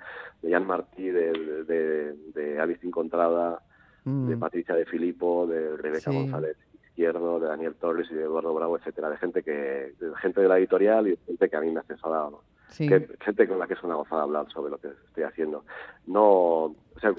de 0.42 0.50
Jan 0.50 0.66
Martí, 0.66 1.08
de, 1.08 1.64
de, 1.64 2.12
de 2.34 2.60
Alice 2.60 2.86
Incontrada, 2.86 3.62
de 4.04 4.36
mm. 4.36 4.38
Patricia 4.38 4.74
de 4.74 4.84
Filippo, 4.84 5.46
de 5.46 5.78
Rebeca 5.78 6.10
González 6.10 6.58
Izquierdo, 6.88 7.40
de 7.40 7.48
Daniel 7.48 7.74
Torres 7.74 8.06
y 8.10 8.14
de 8.14 8.24
Eduardo 8.24 8.52
Bravo, 8.52 8.76
etcétera, 8.76 9.08
de 9.08 9.16
gente 9.16 9.42
que 9.42 9.94
de 9.98 10.16
gente 10.20 10.42
de 10.42 10.48
la 10.48 10.58
editorial 10.58 11.08
y 11.08 11.16
gente 11.26 11.48
que 11.48 11.56
a 11.56 11.60
mí 11.60 11.70
me 11.70 11.78
ha 11.78 11.82
asesorado, 11.82 12.42
gente 12.68 13.48
con 13.48 13.58
la 13.58 13.66
que 13.66 13.74
es 13.74 13.82
una 13.82 13.94
gozada 13.94 14.24
hablar 14.24 14.46
sobre 14.52 14.70
lo 14.70 14.78
que 14.78 14.88
estoy 14.88 15.24
haciendo. 15.24 15.64
No, 16.06 16.20
o 16.66 17.00
sea, 17.00 17.14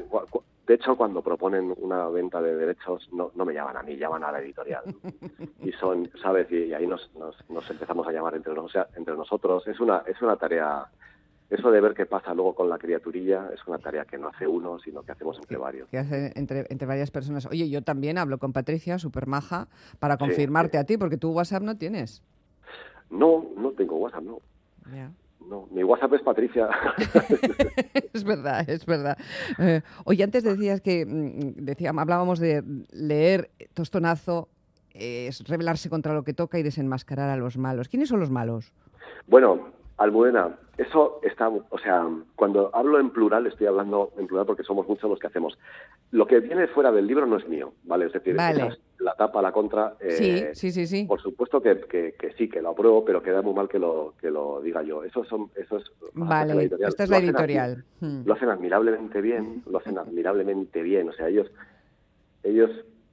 de 0.66 0.74
hecho, 0.74 0.96
cuando 0.96 1.22
proponen 1.22 1.74
una 1.78 2.08
venta 2.10 2.42
de 2.42 2.56
derechos, 2.56 3.08
no, 3.12 3.32
no 3.36 3.46
me 3.46 3.54
llaman 3.54 3.78
a 3.78 3.84
mí, 3.84 3.98
llaman 3.98 4.24
a 4.24 4.32
la 4.32 4.40
editorial. 4.40 4.84
y 5.64 5.72
son, 5.74 6.10
¿sabes? 6.22 6.52
Y, 6.52 6.74
ahí 6.74 6.88
nos, 6.88 7.12
nos, 7.16 7.70
empezamos 7.70 8.08
a 8.08 8.12
llamar 8.12 8.36
entre, 8.36 8.54
o 8.54 8.70
sea, 8.70 8.88
entre 8.96 9.16
nosotros. 9.16 9.68
Es 9.68 9.80
una, 9.80 10.04
es 10.08 10.20
una 10.22 10.36
tarea 10.38 10.88
eso 11.50 11.70
de 11.70 11.80
ver 11.80 11.94
qué 11.94 12.08
pasa 12.08 12.34
luego 12.34 12.56
con 12.56 12.70
la 12.70 12.80
criaturilla 12.80 13.52
es 13.54 13.60
una 13.68 13.78
tarea 13.78 14.06
que 14.06 14.18
no 14.18 14.30
hace 14.30 14.48
uno, 14.48 14.80
sino 14.80 15.04
que 15.04 15.12
hacemos 15.12 15.38
entre 15.38 15.58
varios. 15.58 15.88
Que 15.90 16.00
hace 16.00 16.32
entre, 16.36 16.66
entre 16.70 16.88
varias 16.88 17.12
personas. 17.12 17.46
Oye, 17.46 17.70
yo 17.70 17.84
también 17.84 18.18
hablo 18.18 18.40
con 18.40 18.52
Patricia, 18.52 18.98
súper 18.98 19.28
maja, 19.28 19.68
para 20.00 20.18
confirmarte 20.18 20.80
a 20.80 20.86
ti, 20.86 20.98
porque 20.98 21.18
tú 21.18 21.32
WhatsApp 21.32 21.62
no 21.62 21.78
tienes. 21.78 22.24
No, 23.12 23.46
no 23.56 23.72
tengo 23.74 23.98
WhatsApp, 23.98 24.24
no. 24.24 24.40
No, 25.50 25.68
mi 25.72 25.84
WhatsApp 25.84 26.14
es 26.14 26.22
Patricia. 26.22 26.70
es 28.14 28.24
verdad, 28.24 28.70
es 28.70 28.86
verdad. 28.86 29.18
Eh, 29.60 29.82
oye, 30.06 30.24
antes 30.24 30.44
decías 30.44 30.82
que 30.82 31.06
mm, 31.06 31.64
decía, 31.64 31.92
hablábamos 31.96 32.40
de 32.40 32.64
leer 32.92 33.50
Tostonazo, 33.74 34.50
es 34.94 35.48
rebelarse 35.48 35.90
contra 35.90 36.14
lo 36.14 36.24
que 36.24 36.34
toca 36.34 36.58
y 36.58 36.64
desenmascarar 36.64 37.30
a 37.30 37.38
los 37.38 37.58
malos. 37.58 37.90
¿Quiénes 37.90 38.10
son 38.10 38.20
los 38.20 38.30
malos? 38.30 38.74
Bueno, 39.28 39.72
Almudena, 39.98 40.58
eso 40.78 41.20
está, 41.24 41.48
o 41.48 41.80
sea, 41.82 42.06
cuando 42.36 42.70
hablo 42.74 43.00
en 43.00 43.10
plural, 43.12 43.48
estoy 43.48 43.68
hablando 43.68 44.12
en 44.18 44.28
plural 44.28 44.46
porque 44.46 44.64
somos 44.64 44.88
muchos 44.88 45.10
los 45.10 45.20
que 45.20 45.28
hacemos. 45.28 45.58
Lo 46.12 46.28
que 46.28 46.40
viene 46.40 46.68
fuera 46.68 46.92
del 46.92 47.08
libro 47.08 47.26
no 47.26 47.38
es 47.38 47.48
mío, 47.48 47.74
¿vale? 47.84 48.06
Es 48.06 48.14
decir, 48.14 48.36
la 49.06 49.14
tapa, 49.14 49.40
la 49.40 49.52
contra. 49.52 49.96
Eh, 50.00 50.12
sí, 50.12 50.44
sí, 50.54 50.72
sí, 50.72 50.88
sí. 50.88 51.04
Por 51.06 51.22
supuesto 51.22 51.62
que, 51.62 51.80
que, 51.88 52.34
sí, 52.38 52.50
que 52.50 52.60
lo 52.60 52.70
apruebo, 52.70 53.06
pero 53.06 53.22
queda 53.22 53.44
muy 53.44 53.54
mal 53.54 53.70
que 53.70 53.78
lo, 53.78 54.16
que 54.20 54.32
lo 54.32 54.62
diga 54.62 54.82
yo. 54.82 55.04
Eso, 55.04 55.24
son, 55.26 55.52
eso 55.56 55.78
es. 55.78 55.84
Vale, 56.14 56.72
esta 56.80 57.04
es 57.04 57.10
la 57.10 57.20
editorial. 57.20 57.86
Hmm. 58.00 58.24
Lo 58.26 58.34
hacen 58.34 58.50
admirablemente 58.50 59.22
bien, 59.22 59.62
lo 59.68 59.78
hacen 59.78 59.98
admirablemente 60.00 60.82
bien. 60.82 61.10
O 61.10 61.14
sea, 61.14 61.30
ellos. 61.30 61.52
ellos 62.42 62.72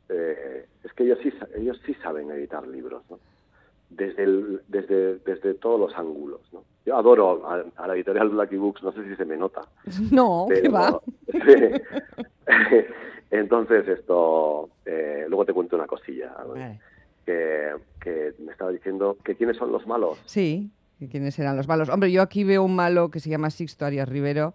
eh, 0.08 0.66
es 0.82 0.92
que 0.94 1.04
ellos 1.04 1.18
sí, 1.22 1.30
ellos 1.56 1.78
sí 1.84 1.94
saben 2.02 2.30
editar 2.30 2.66
libros, 2.66 3.02
¿no? 3.10 3.20
Desde, 3.90 4.24
el, 4.24 4.62
desde, 4.68 5.18
desde 5.18 5.52
todos 5.54 5.78
los 5.78 5.94
ángulos, 5.98 6.40
¿no? 6.52 6.64
Yo 6.86 6.96
adoro 6.96 7.46
a, 7.46 7.86
la 7.86 7.94
editorial 7.94 8.30
Blacky 8.30 8.56
Books, 8.56 8.82
no 8.82 8.92
sé 8.92 9.04
si 9.04 9.14
se 9.14 9.26
me 9.26 9.36
nota. 9.36 9.60
No, 10.10 10.46
¿qué 10.48 10.68
va? 10.70 10.98
Entonces, 13.32 13.88
esto, 13.88 14.68
eh, 14.84 15.24
luego 15.26 15.44
te 15.46 15.52
cuento 15.52 15.74
una 15.74 15.86
cosilla. 15.86 16.34
Que, 17.26 17.72
que, 18.00 18.34
me 18.38 18.52
estaba 18.52 18.70
diciendo 18.70 19.16
que 19.24 19.34
quiénes 19.34 19.56
son 19.56 19.72
los 19.72 19.86
malos. 19.86 20.22
Sí, 20.26 20.70
quiénes 21.10 21.38
eran 21.38 21.56
los 21.56 21.66
malos. 21.66 21.88
Hombre, 21.88 22.12
yo 22.12 22.22
aquí 22.22 22.44
veo 22.44 22.62
un 22.62 22.76
malo 22.76 23.10
que 23.10 23.20
se 23.20 23.30
llama 23.30 23.50
Sixto 23.50 23.86
Arias 23.86 24.08
Rivero, 24.08 24.54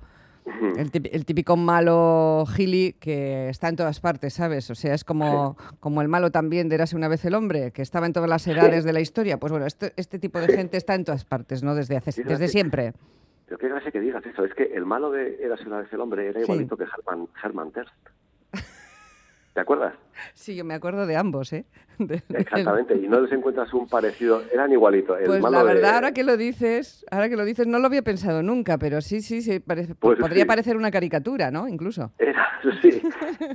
el, 0.78 1.26
típico 1.26 1.58
malo 1.58 2.46
gili 2.48 2.96
que 3.00 3.50
está 3.50 3.68
en 3.68 3.76
todas 3.76 4.00
partes, 4.00 4.34
¿sabes? 4.34 4.70
O 4.70 4.76
sea, 4.76 4.94
es 4.94 5.04
como, 5.04 5.58
como 5.80 6.02
el 6.02 6.08
malo 6.08 6.32
también 6.32 6.70
de 6.70 6.76
Érase 6.76 6.96
una 6.96 7.08
vez 7.08 7.26
el 7.26 7.34
hombre, 7.34 7.72
que 7.72 7.82
estaba 7.82 8.06
en 8.06 8.14
todas 8.14 8.30
las 8.30 8.48
edades 8.48 8.84
de 8.84 8.94
la 8.94 9.02
historia. 9.02 9.40
Pues 9.40 9.52
bueno, 9.52 9.66
este, 9.66 9.92
este 9.98 10.20
tipo 10.20 10.40
de 10.40 10.48
gente 10.48 10.78
está 10.78 10.96
en 10.96 11.04
todas 11.04 11.26
partes, 11.26 11.64
¿no? 11.64 11.76
Desde, 11.76 11.98
hace, 11.98 12.24
desde 12.24 12.48
siempre. 12.48 12.94
Pero 13.46 13.58
qué 13.58 13.68
gracia 13.68 13.92
que 13.92 14.00
digas 14.00 14.26
eso. 14.26 14.46
Es 14.46 14.54
que 14.54 14.64
el 14.64 14.86
malo 14.86 15.12
de 15.12 15.44
Érase 15.44 15.66
una 15.66 15.80
vez 15.80 15.92
el 15.92 16.00
hombre 16.00 16.28
era 16.28 16.42
igualito 16.42 16.78
que 16.78 16.84
Herman, 16.86 17.28
Herman 17.44 17.72
Terst. 17.72 17.94
¿Te 19.58 19.62
acuerdas? 19.62 19.96
Sí, 20.36 20.56
yo 20.56 20.64
me 20.64 20.76
acuerdo 20.76 21.08
de 21.08 21.16
ambos, 21.16 21.52
¿eh? 21.52 21.66
Exactamente, 22.30 22.94
y 22.94 23.08
no 23.08 23.22
les 23.22 23.32
encuentras 23.32 23.74
un 23.74 23.88
parecido, 23.88 24.44
eran 24.54 24.72
igualitos. 24.72 25.18
pues 25.26 25.42
la 25.42 25.64
verdad, 25.64 25.96
ahora 25.96 26.12
que 26.12 26.24
lo 26.24 26.38
dices, 26.38 27.04
ahora 27.10 27.28
que 27.28 27.36
lo 27.36 27.44
dices, 27.44 27.66
no 27.66 27.80
lo 27.80 27.88
había 27.88 28.04
pensado 28.04 28.44
nunca, 28.44 28.78
pero 28.78 29.02
sí, 29.02 29.20
sí, 29.20 29.42
sí, 29.42 29.60
parece, 29.60 29.96
pues 29.96 30.20
podría 30.20 30.46
parecer 30.46 30.78
una 30.78 30.92
caricatura, 30.92 31.50
¿no? 31.50 31.68
Incluso. 31.68 32.12
Era, 32.20 32.48
sí, 32.84 33.02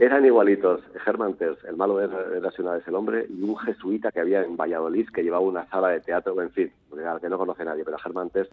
eran 0.01 0.25
igualitos. 0.25 0.81
Germán 1.05 1.35
Terz, 1.35 1.63
el 1.67 1.77
malo 1.77 2.01
era, 2.01 2.19
una 2.59 2.73
vez 2.73 2.89
el 2.89 2.97
hombre, 2.97 3.25
y 3.29 3.41
un 3.41 3.57
jesuita 3.59 4.11
que 4.11 4.19
había 4.19 4.43
en 4.43 4.57
Valladolid 4.57 5.09
que 5.15 5.23
llevaba 5.23 5.45
una 5.45 5.71
sala 5.71 5.91
de 5.91 6.01
teatro, 6.01 6.43
en 6.43 6.51
fin, 6.51 6.73
que 7.21 7.29
no 7.29 7.39
conoce 7.39 7.65
nadie, 7.65 7.85
pero 7.85 7.97
Germán 7.99 8.29
Terz... 8.31 8.51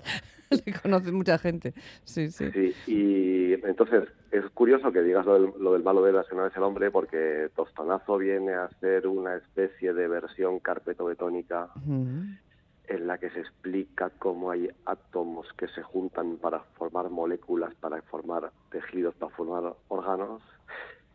Le 0.51 0.71
conoce 0.71 1.11
mucha 1.11 1.39
gente, 1.39 1.73
sí, 2.03 2.29
sí. 2.29 2.51
Sí, 2.51 2.75
y 2.85 3.53
entonces 3.53 4.03
es 4.31 4.45
curioso 4.51 4.91
que 4.91 5.01
digas 5.01 5.25
lo 5.25 5.33
del, 5.33 5.53
lo 5.59 5.73
del 5.73 5.83
malo 5.83 6.03
de 6.03 6.11
la 6.11 6.21
vez 6.21 6.55
el 6.55 6.63
hombre, 6.63 6.91
porque 6.91 7.49
Tostonazo 7.55 8.17
viene 8.17 8.53
a 8.53 8.69
ser 8.79 9.07
una 9.07 9.35
especie 9.35 9.93
de 9.93 10.07
versión 10.07 10.59
carpetobetónica 10.59 11.69
en 11.85 13.07
la 13.07 13.17
que 13.17 13.29
se 13.29 13.39
explica 13.39 14.09
cómo 14.17 14.51
hay 14.51 14.69
átomos 14.85 15.51
que 15.53 15.67
se 15.69 15.81
juntan 15.83 16.37
para 16.37 16.59
formar 16.77 17.09
moléculas, 17.09 17.73
para 17.75 18.01
formar 18.03 18.51
tejidos, 18.71 19.15
para 19.15 19.35
formar 19.35 19.73
órganos, 19.87 20.41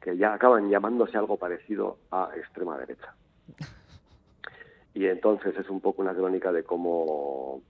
que 0.01 0.17
ya 0.17 0.35
acaban 0.35 0.69
llamándose 0.69 1.17
algo 1.17 1.37
parecido 1.37 1.99
a 2.11 2.31
extrema 2.37 2.79
derecha. 2.79 3.15
Y 4.97 5.07
entonces 5.07 5.59
es 5.59 5.69
un 5.69 5.81
poco 5.81 6.03
una 6.03 6.15
crónica 6.15 6.53
de 6.53 6.63
cómo, 6.63 7.61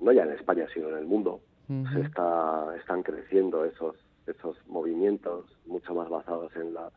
no 0.00 0.12
ya 0.12 0.22
en 0.22 0.32
España, 0.32 0.66
sino 0.72 0.88
en 0.88 0.96
el 0.96 1.04
mundo, 1.04 1.42
se 1.66 2.00
está, 2.00 2.74
están 2.80 3.02
creciendo 3.02 3.66
esos, 3.66 3.96
esos 4.26 4.56
movimientos 4.66 5.44
mucho 5.66 5.94
más 5.94 6.08
basados 6.08 6.54
en 6.56 6.74
la 6.74 6.90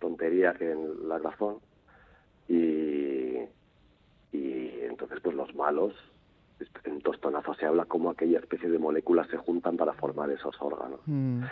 tontería 0.00 0.54
que 0.54 0.70
en 0.70 1.08
la 1.08 1.18
razón. 1.18 1.58
Y, 2.48 3.38
y 4.32 4.80
entonces 4.82 5.20
pues 5.22 5.34
los 5.36 5.54
malos 5.54 5.94
en 6.84 7.00
tostonazo 7.00 7.54
se 7.54 7.66
habla 7.66 7.84
como 7.84 8.10
aquella 8.10 8.40
especie 8.40 8.68
de 8.68 8.78
moléculas 8.78 9.28
se 9.28 9.36
juntan 9.36 9.76
para 9.76 9.92
formar 9.94 10.30
esos 10.30 10.56
órganos. 10.60 11.00
Mm. 11.06 11.44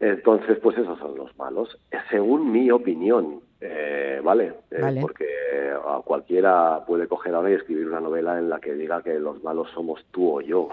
entonces 0.00 0.58
pues 0.60 0.78
esos 0.78 0.98
son 0.98 1.16
los 1.16 1.36
malos. 1.38 1.78
Según 2.10 2.52
mi 2.52 2.70
opinión 2.70 3.40
eh, 3.60 4.20
¿vale? 4.22 4.54
Eh, 4.70 4.98
porque 5.00 5.26
a 5.74 6.00
cualquiera 6.04 6.84
puede 6.86 7.08
coger 7.08 7.34
ahora 7.34 7.50
y 7.50 7.54
escribir 7.54 7.88
una 7.88 8.00
novela 8.00 8.38
en 8.38 8.48
la 8.48 8.60
que 8.60 8.74
diga 8.74 9.02
que 9.02 9.18
los 9.18 9.42
malos 9.42 9.68
somos 9.74 10.04
tú 10.10 10.36
o 10.36 10.40
yo. 10.40 10.68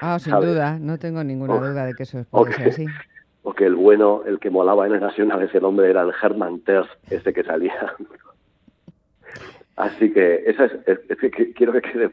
ah, 0.00 0.18
sin 0.20 0.34
duda, 0.40 0.78
no 0.78 0.98
tengo 0.98 1.22
ninguna 1.22 1.58
duda 1.58 1.84
de 1.84 1.94
que 1.94 2.04
eso 2.04 2.24
puede 2.30 2.54
ser 2.54 2.68
así 2.68 2.86
o 3.42 3.52
que 3.52 3.66
el 3.66 3.74
bueno, 3.74 4.22
el 4.24 4.38
que 4.38 4.50
molaba 4.50 4.86
en 4.86 4.94
el 4.94 5.00
Nacional 5.00 5.42
ese 5.42 5.58
hombre 5.58 5.90
era 5.90 6.02
el 6.02 6.12
Herman 6.22 6.60
Terz, 6.60 6.88
ese 7.10 7.32
que 7.32 7.42
salía. 7.42 7.94
Así 9.76 10.12
que 10.12 10.44
esa 10.46 10.66
es, 10.66 10.98
que 11.18 11.52
quiero 11.54 11.72
que 11.72 11.80
quede 11.80 12.10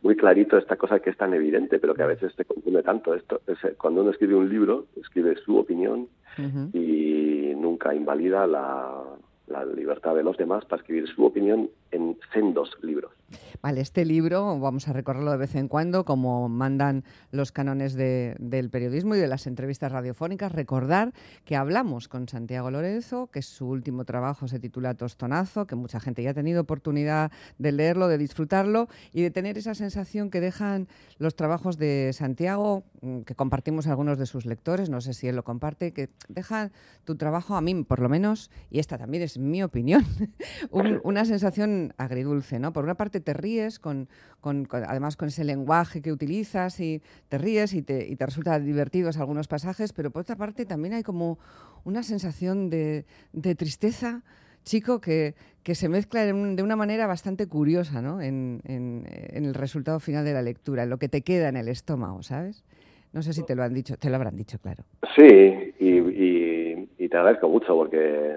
muy 0.00 0.16
clarito 0.16 0.56
esta 0.56 0.76
cosa 0.76 0.98
que 0.98 1.10
es 1.10 1.16
tan 1.16 1.34
evidente, 1.34 1.78
pero 1.78 1.94
que 1.94 2.02
a 2.02 2.06
veces 2.06 2.34
te 2.34 2.44
confunde 2.44 2.82
tanto. 2.82 3.14
Esto 3.14 3.40
cuando 3.76 4.00
uno 4.00 4.10
escribe 4.10 4.34
un 4.34 4.48
libro, 4.48 4.86
escribe 4.96 5.36
su 5.36 5.58
opinión 5.58 6.08
y 6.72 7.52
nunca 7.54 7.94
invalida 7.94 8.46
la, 8.46 9.02
la 9.46 9.64
libertad 9.64 10.14
de 10.14 10.22
los 10.22 10.36
demás 10.36 10.64
para 10.64 10.80
escribir 10.80 11.08
su 11.08 11.24
opinión 11.24 11.70
en 11.90 12.18
sendos 12.32 12.70
libros. 12.82 13.12
Vale, 13.62 13.80
este 13.80 14.04
libro 14.04 14.58
vamos 14.58 14.88
a 14.88 14.92
recorrerlo 14.92 15.30
de 15.30 15.36
vez 15.36 15.54
en 15.54 15.68
cuando, 15.68 16.04
como 16.04 16.48
mandan 16.48 17.04
los 17.30 17.52
cánones 17.52 17.94
del 17.94 18.70
periodismo 18.70 19.14
y 19.14 19.18
de 19.18 19.28
las 19.28 19.46
entrevistas 19.46 19.92
radiofónicas. 19.92 20.52
Recordar 20.52 21.12
que 21.44 21.56
hablamos 21.56 22.08
con 22.08 22.28
Santiago 22.28 22.70
Lorenzo, 22.70 23.28
que 23.28 23.42
su 23.42 23.66
último 23.68 24.04
trabajo 24.04 24.48
se 24.48 24.58
titula 24.58 24.94
Tostonazo, 24.94 25.66
que 25.66 25.76
mucha 25.76 26.00
gente 26.00 26.22
ya 26.22 26.30
ha 26.30 26.34
tenido 26.34 26.62
oportunidad 26.62 27.30
de 27.58 27.72
leerlo, 27.72 28.08
de 28.08 28.18
disfrutarlo 28.18 28.88
y 29.12 29.22
de 29.22 29.30
tener 29.30 29.58
esa 29.58 29.74
sensación 29.74 30.30
que 30.30 30.40
dejan 30.40 30.88
los 31.18 31.36
trabajos 31.36 31.78
de 31.78 32.10
Santiago, 32.12 32.84
mm, 33.00 33.20
que 33.20 33.34
compartimos 33.34 33.86
algunos 33.86 34.18
de 34.18 34.26
sus 34.26 34.46
lectores, 34.46 34.90
no 34.90 35.00
sé 35.00 35.14
si 35.14 35.28
él 35.28 35.36
lo 35.36 35.44
comparte, 35.44 35.92
que 35.92 36.10
dejan 36.28 36.72
tu 37.04 37.16
trabajo, 37.16 37.56
a 37.56 37.60
mí 37.60 37.72
por 37.84 38.00
lo 38.00 38.08
menos, 38.08 38.50
y 38.70 38.78
esta 38.78 38.98
también 38.98 39.22
es 39.22 39.38
mi 39.38 39.62
opinión, 39.62 40.04
una 40.70 41.24
sensación 41.24 41.94
agridulce, 41.96 42.58
¿no? 42.58 42.72
Por 42.72 42.84
una 42.84 42.96
parte 42.96 43.20
te 43.22 43.32
ríes, 43.32 43.78
con, 43.78 44.08
además 44.70 45.16
con 45.16 45.28
ese 45.28 45.44
lenguaje 45.44 46.02
que 46.02 46.12
utilizas 46.12 46.78
y 46.80 47.02
te 47.28 47.38
ríes 47.38 47.74
y 47.74 47.82
te, 47.82 48.06
y 48.06 48.16
te 48.16 48.26
resulta 48.26 48.58
divertidos 48.58 49.18
algunos 49.18 49.48
pasajes, 49.48 49.92
pero 49.92 50.10
por 50.10 50.22
otra 50.22 50.36
parte 50.36 50.66
también 50.66 50.94
hay 50.94 51.02
como 51.02 51.38
una 51.84 52.02
sensación 52.02 52.70
de, 52.70 53.04
tristeza, 53.56 54.22
chico, 54.64 55.00
que, 55.00 55.34
que 55.62 55.74
se 55.74 55.88
mezcla 55.88 56.24
de 56.24 56.62
una 56.62 56.76
manera 56.76 57.06
bastante 57.06 57.46
curiosa 57.46 58.02
¿no? 58.02 58.20
en, 58.20 58.60
en, 58.64 59.04
el 59.32 59.54
resultado 59.54 60.00
final 60.00 60.24
de 60.24 60.34
la 60.34 60.42
lectura, 60.42 60.82
en 60.82 60.90
lo 60.90 60.98
que 60.98 61.08
te 61.08 61.22
queda 61.22 61.48
en 61.48 61.56
el 61.56 61.68
estómago, 61.68 62.22
¿sabes? 62.22 62.64
No 63.12 63.22
sé 63.22 63.34
si 63.34 63.44
te 63.44 63.54
lo 63.54 63.62
han 63.62 63.74
dicho, 63.74 63.96
te 63.98 64.08
lo 64.08 64.16
habrán 64.16 64.36
dicho, 64.36 64.58
claro. 64.58 64.84
Sí, 65.14 65.74
y, 65.78 65.98
y, 65.98 66.88
y 66.98 67.08
te 67.08 67.16
agradezco 67.16 67.48
mucho 67.48 67.74
porque 67.74 68.36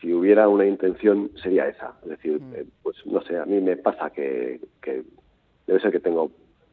si 0.00 0.12
hubiera 0.12 0.48
una 0.48 0.66
intención 0.66 1.30
sería 1.42 1.68
esa. 1.68 1.94
Es 2.02 2.10
decir, 2.10 2.40
mm. 2.40 2.54
eh, 2.54 2.66
pues 2.82 2.96
no 3.06 3.20
sé, 3.22 3.38
a 3.38 3.44
mí 3.44 3.60
me 3.60 3.76
pasa 3.76 4.10
que, 4.10 4.60
debe 5.66 5.80
ser 5.80 5.92
que 5.92 6.00
tengo 6.00 6.30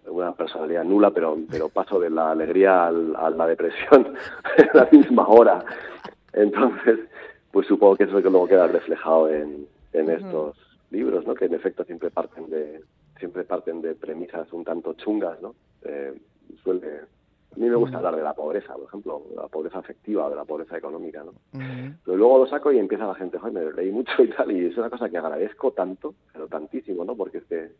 una 0.07 0.33
personalidad 0.33 0.85
nula, 0.85 1.11
pero, 1.11 1.37
pero 1.49 1.69
paso 1.69 1.99
de 1.99 2.09
la 2.09 2.31
alegría 2.31 2.87
a 2.87 3.29
la 3.29 3.47
depresión 3.47 4.15
en 4.57 4.69
la 4.73 4.87
misma 4.91 5.27
hora. 5.27 5.63
Entonces, 6.33 6.99
pues 7.51 7.67
supongo 7.67 7.97
que 7.97 8.03
eso 8.03 8.11
es 8.11 8.17
lo 8.17 8.23
que 8.23 8.29
luego 8.29 8.47
queda 8.47 8.67
reflejado 8.67 9.29
en, 9.29 9.67
en 9.93 10.09
estos 10.09 10.55
libros, 10.91 11.25
¿no? 11.25 11.33
Que 11.33 11.45
en 11.45 11.53
efecto 11.53 11.83
siempre 11.83 12.09
parten 12.11 12.49
de 12.49 12.81
siempre 13.19 13.43
parten 13.43 13.81
de 13.81 13.95
premisas 13.95 14.51
un 14.53 14.63
tanto 14.63 14.93
chungas, 14.93 15.41
¿no? 15.41 15.55
Eh, 15.83 16.13
suele 16.63 17.01
a 17.57 17.59
mí 17.59 17.69
me 17.69 17.75
gusta 17.75 17.97
hablar 17.97 18.15
de 18.15 18.21
la 18.21 18.35
pobreza, 18.35 18.73
por 18.75 18.83
ejemplo, 18.83 19.23
de 19.31 19.35
la 19.35 19.47
pobreza 19.47 19.79
afectiva 19.79 20.27
o 20.27 20.29
de 20.29 20.35
la 20.35 20.45
pobreza 20.45 20.77
económica, 20.77 21.23
¿no? 21.23 21.33
Pero 22.05 22.17
luego 22.17 22.37
lo 22.37 22.47
saco 22.47 22.71
y 22.71 22.77
empieza 22.77 23.07
la 23.07 23.15
gente, 23.15 23.39
joder, 23.39 23.53
me 23.53 23.73
leí 23.73 23.91
mucho 23.91 24.11
y 24.21 24.29
tal, 24.29 24.51
y 24.51 24.67
es 24.67 24.77
una 24.77 24.91
cosa 24.91 25.09
que 25.09 25.17
agradezco 25.17 25.71
tanto, 25.71 26.13
pero 26.31 26.47
tantísimo, 26.47 27.03
¿no? 27.03 27.15
Porque 27.15 27.39
es 27.39 27.45
que 27.45 27.71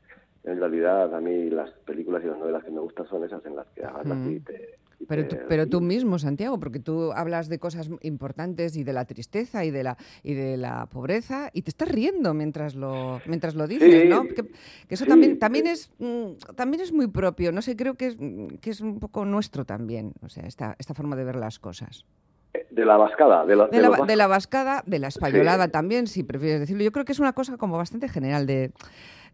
en 0.48 0.60
realidad 0.60 1.14
a 1.14 1.20
mí 1.20 1.50
las 1.50 1.70
películas 1.86 2.24
y 2.24 2.28
las 2.28 2.40
novelas 2.40 2.64
que 2.64 2.72
me 2.72 2.80
gustan 2.80 3.08
son 3.08 3.24
esas 3.24 3.46
en 3.46 3.56
las 3.56 3.68
que 3.68 3.84
hagas 3.84 4.06
así 4.10 4.40
te 4.40 4.78
pero, 5.08 5.28
tú, 5.28 5.38
pero 5.48 5.68
tú 5.68 5.80
mismo, 5.80 6.18
Santiago, 6.18 6.60
porque 6.60 6.80
tú 6.80 7.12
hablas 7.14 7.50
de 7.50 7.60
cosas 7.60 7.90
importantes 8.02 8.76
y 8.76 8.84
de 8.84 8.94
la 8.94 9.06
tristeza 9.06 9.64
y 9.64 9.72
de 9.72 9.84
la, 9.84 9.98
y 10.24 10.34
de 10.34 10.58
la 10.58 10.88
pobreza 10.88 11.50
y 11.54 11.62
te 11.62 11.70
estás 11.70 11.90
riendo 11.90 12.34
mientras 12.34 12.76
lo, 12.76 13.22
mientras 13.28 13.54
lo 13.54 13.68
dices, 13.68 14.10
¿no? 14.10 14.24
Que, 14.24 14.50
eso 14.90 15.06
también, 15.06 15.38
también, 15.38 15.68
es, 15.68 15.92
mm, 16.00 16.56
también 16.56 16.82
es 16.82 16.92
muy 16.92 17.08
propio, 17.08 17.52
no 17.52 17.62
sé, 17.62 17.76
creo 17.76 17.94
que 17.94 18.08
es, 18.08 18.18
que 18.60 18.70
es 18.72 18.82
un 18.82 19.00
poco 19.00 19.24
nuestro 19.24 19.66
también, 19.66 20.14
o 20.24 20.30
sea, 20.30 20.46
esta, 20.46 20.76
esta 20.80 20.94
forma 20.96 21.16
de 21.16 21.26
ver 21.26 21.36
las 21.36 21.60
cosas. 21.60 22.06
Eh, 22.54 22.66
de 22.72 22.86
la 22.86 22.98
vascada, 22.98 23.46
de 23.46 23.56
la, 23.56 23.68
de, 23.68 23.82
la, 23.82 23.90
de 24.06 24.16
la 24.16 24.28
vascada, 24.28 24.84
de 24.86 25.00
la 25.00 25.10
españolada 25.10 25.68
también, 25.68 26.08
si 26.08 26.24
prefieres 26.24 26.60
decirlo. 26.60 26.84
Yo 26.84 26.92
creo 26.92 27.06
que 27.06 27.12
es 27.12 27.20
una 27.20 27.34
cosa 27.34 27.58
como 27.58 27.78
bastante 27.78 28.10
general 28.10 28.48
de 28.48 28.72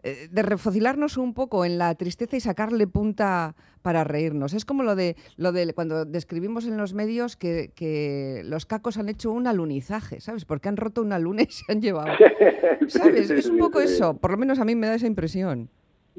eh, 0.04 0.28
de 0.30 0.42
refocilarnos 0.42 1.18
un 1.18 1.34
poco 1.34 1.66
en 1.66 1.78
la 1.78 1.96
tristeza 1.96 2.36
y 2.36 2.40
sacarle 2.40 2.88
punta 2.88 3.56
para 3.82 4.04
reírnos. 4.04 4.54
Es 4.54 4.66
como 4.66 4.84
lo 4.84 4.96
de, 4.96 5.16
lo 5.38 5.52
de 5.52 5.74
cuando 5.74 6.06
describimos 6.06 6.66
en 6.66 6.78
los 6.78 6.94
medios 6.94 7.36
que, 7.36 8.42
los 8.46 8.66
cacos 8.66 8.98
han 8.98 9.10
hecho 9.10 9.32
un 9.32 9.48
alunizaje, 9.48 10.22
¿sabes? 10.22 10.46
Porque 10.46 10.70
han 10.70 10.78
roto 10.78 11.02
una 11.02 11.20
luna 11.20 11.44
y 11.44 11.52
se 11.52 11.72
han 11.72 11.82
llevado. 11.82 12.14
¿Sabes? 12.88 13.30
es 13.30 13.48
un 13.48 13.58
poco 13.58 13.80
eso, 13.80 14.18
por 14.18 14.32
lo 14.32 14.38
menos 14.38 14.60
a 14.60 14.66
mí 14.66 14.76
me 14.76 14.88
da 14.88 14.96
esa 14.96 15.08
impresión. 15.08 15.70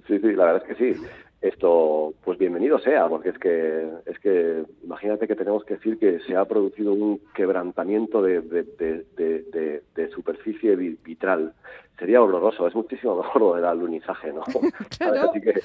Sí, 0.06 0.18
sí, 0.18 0.32
la 0.32 0.46
verdad 0.46 0.62
es 0.68 0.76
que 0.76 0.94
sí 0.94 1.00
esto 1.44 2.14
pues 2.24 2.38
bienvenido 2.38 2.78
sea 2.78 3.06
porque 3.06 3.28
es 3.28 3.38
que 3.38 3.86
es 4.06 4.18
que 4.18 4.64
imagínate 4.82 5.28
que 5.28 5.36
tenemos 5.36 5.62
que 5.64 5.74
decir 5.74 5.98
que 5.98 6.18
se 6.20 6.34
ha 6.34 6.46
producido 6.46 6.94
un 6.94 7.20
quebrantamiento 7.34 8.22
de, 8.22 8.40
de, 8.40 10.08
superficie 10.14 10.74
vitral. 10.76 11.52
Sería 11.98 12.22
horroroso 12.22 12.66
es 12.66 12.74
muchísimo 12.74 13.16
mejor 13.22 13.42
lo 13.42 13.54
del 13.56 13.64
alunizaje 13.66 14.32
no 14.32 14.42
así 15.28 15.40
que 15.40 15.60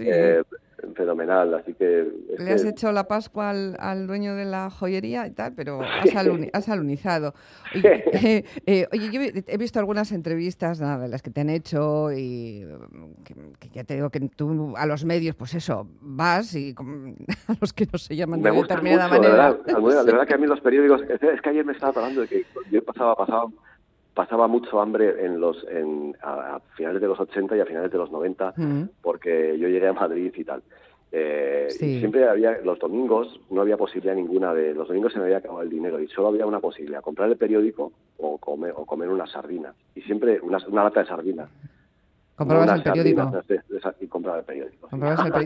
eh, 0.00 0.42
fenomenal, 0.94 1.54
así 1.54 1.74
que... 1.74 2.06
Le 2.38 2.52
has 2.52 2.64
hecho 2.64 2.92
la 2.92 3.08
Pascua 3.08 3.50
al, 3.50 4.06
dueño 4.06 4.34
de 4.34 4.44
la 4.44 4.70
joyería 4.70 5.26
y 5.26 5.30
tal, 5.30 5.54
pero 5.54 5.80
has, 6.52 6.68
alunizado. 6.68 7.34
Eh, 7.74 8.44
eh, 8.66 8.86
oye, 8.92 9.10
yo 9.10 9.20
he 9.20 9.58
visto 9.58 9.78
algunas 9.78 10.12
entrevistas 10.12 10.78
de 10.78 11.08
las 11.08 11.22
que 11.22 11.30
te 11.30 11.40
han 11.40 11.50
hecho 11.50 12.12
y 12.12 12.64
que, 13.58 13.68
ya 13.70 13.84
te 13.84 13.94
digo 13.94 14.10
que 14.10 14.20
tú 14.20 14.74
a 14.76 14.86
los 14.86 15.04
medios, 15.04 15.34
pues 15.34 15.54
eso, 15.54 15.88
vas 16.00 16.54
y 16.54 16.74
a 17.48 17.54
los 17.60 17.72
que 17.72 17.86
no 17.92 17.98
se 17.98 18.14
llaman 18.14 18.40
de 18.42 18.52
determinada 18.52 19.08
manera. 19.08 19.52
De 19.52 19.74
verdad, 19.74 20.04
de 20.04 20.12
verdad 20.12 20.26
que 20.26 20.34
a 20.34 20.38
mí 20.38 20.46
los 20.46 20.60
periódicos... 20.60 21.02
Es 21.02 21.40
que 21.42 21.48
ayer 21.50 21.64
me 21.64 21.72
estaba 21.72 21.92
hablando 21.96 22.22
de 22.22 22.28
que 22.28 22.46
yo 22.70 22.82
pasaba, 22.84 23.16
pasaba 23.16 23.46
pasaba 24.14 24.46
mucho 24.46 24.80
hambre 24.80 25.24
en 25.24 25.40
los 25.40 25.66
en, 25.68 26.16
a, 26.22 26.60
finales 26.76 27.00
de 27.00 27.08
los 27.08 27.18
80 27.18 27.56
y 27.56 27.60
a 27.60 27.66
finales 27.66 27.90
de 27.90 27.98
los 27.98 28.10
90 28.10 28.54
porque 29.02 29.58
yo 29.58 29.68
llegué 29.68 29.88
a 29.88 29.92
Madrid 29.92 30.32
y 30.34 30.44
tal. 30.44 30.62
Eh, 31.16 31.68
siempre 31.70 32.28
había, 32.28 32.58
los 32.64 32.76
domingos 32.80 33.40
no 33.48 33.60
había 33.60 33.76
posibilidad 33.76 34.16
ninguna 34.16 34.52
de, 34.52 34.74
los 34.74 34.88
domingos 34.88 35.12
se 35.12 35.20
me 35.20 35.26
había 35.26 35.36
acabado 35.36 35.62
el 35.62 35.70
dinero 35.70 36.00
y 36.00 36.08
solo 36.08 36.26
había 36.26 36.44
una 36.44 36.58
posibilidad, 36.58 37.02
comprar 37.02 37.30
el 37.30 37.36
periódico 37.36 37.92
o 38.18 38.36
comer, 38.38 38.72
o 38.74 38.84
comer 38.84 39.08
una 39.08 39.24
sardina. 39.28 39.72
Y 39.94 40.00
siempre 40.02 40.40
una, 40.40 40.58
una 40.66 40.82
lata 40.82 41.00
de 41.00 41.06
sardinas. 41.06 41.48
Comprabas 42.36 42.76
el 42.76 42.82
periódico. 42.82 43.32
y 44.00 44.06
compraba 44.08 44.38
el 44.38 44.44
periódico. 44.44 44.88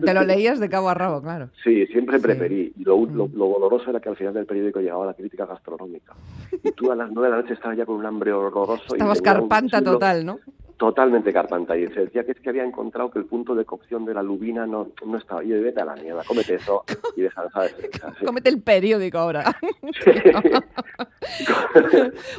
Te 0.04 0.14
lo 0.14 0.23
leías 0.25 0.59
de 0.59 0.68
cabo 0.68 0.88
a 0.88 0.95
rabo, 0.95 1.21
claro. 1.21 1.50
Sí, 1.62 1.87
siempre 1.88 2.18
preferí. 2.18 2.73
Y 2.76 2.85
lo, 2.85 3.04
lo, 3.04 3.28
doloroso 3.28 3.90
era 3.90 4.00
que 4.00 4.09
al 4.09 4.16
final 4.16 4.35
del 4.35 4.47
periódico 4.47 4.80
llegaba 4.80 5.07
la 5.07 5.14
crítica 5.14 5.45
gastronómica. 5.45 6.14
Y 6.64 6.73
tú 6.73 6.90
a 6.90 6.97
las 6.97 7.11
nueve 7.11 7.28
de 7.28 7.37
la 7.37 7.42
noche 7.42 7.54
estabas 7.54 7.76
ya 7.76 7.85
con 7.85 7.97
un 7.97 8.07
hambre 8.07 8.33
horroroso. 8.33 8.95
Estabas 8.95 9.21
carpanta 9.21 9.83
total, 9.83 10.25
¿no? 10.25 10.38
Totalmente 10.78 11.32
carpanta. 11.32 11.76
Y 11.76 11.87
se 11.88 12.00
decía 12.06 12.25
que 12.25 12.32
es 12.32 12.40
que 12.40 12.49
había 12.49 12.64
encontrado 12.64 13.11
que 13.11 13.18
el 13.18 13.26
punto 13.26 13.54
de 13.54 13.64
cocción 13.64 14.06
de 14.06 14.14
la 14.14 14.23
lubina 14.23 14.66
no, 14.66 14.92
no 15.04 15.18
estaba. 15.18 15.44
Y 15.44 15.49
vete 15.49 15.80
a 15.80 15.85
la 15.85 15.94
mierda 15.97 16.23
cómete 16.26 16.54
eso 16.54 16.85
y 17.16 17.23
deja 17.23 17.49
¿sabes? 17.50 17.75
cómete 18.25 18.49
el 18.49 18.62
periódico 18.62 19.18
ahora 19.18 19.44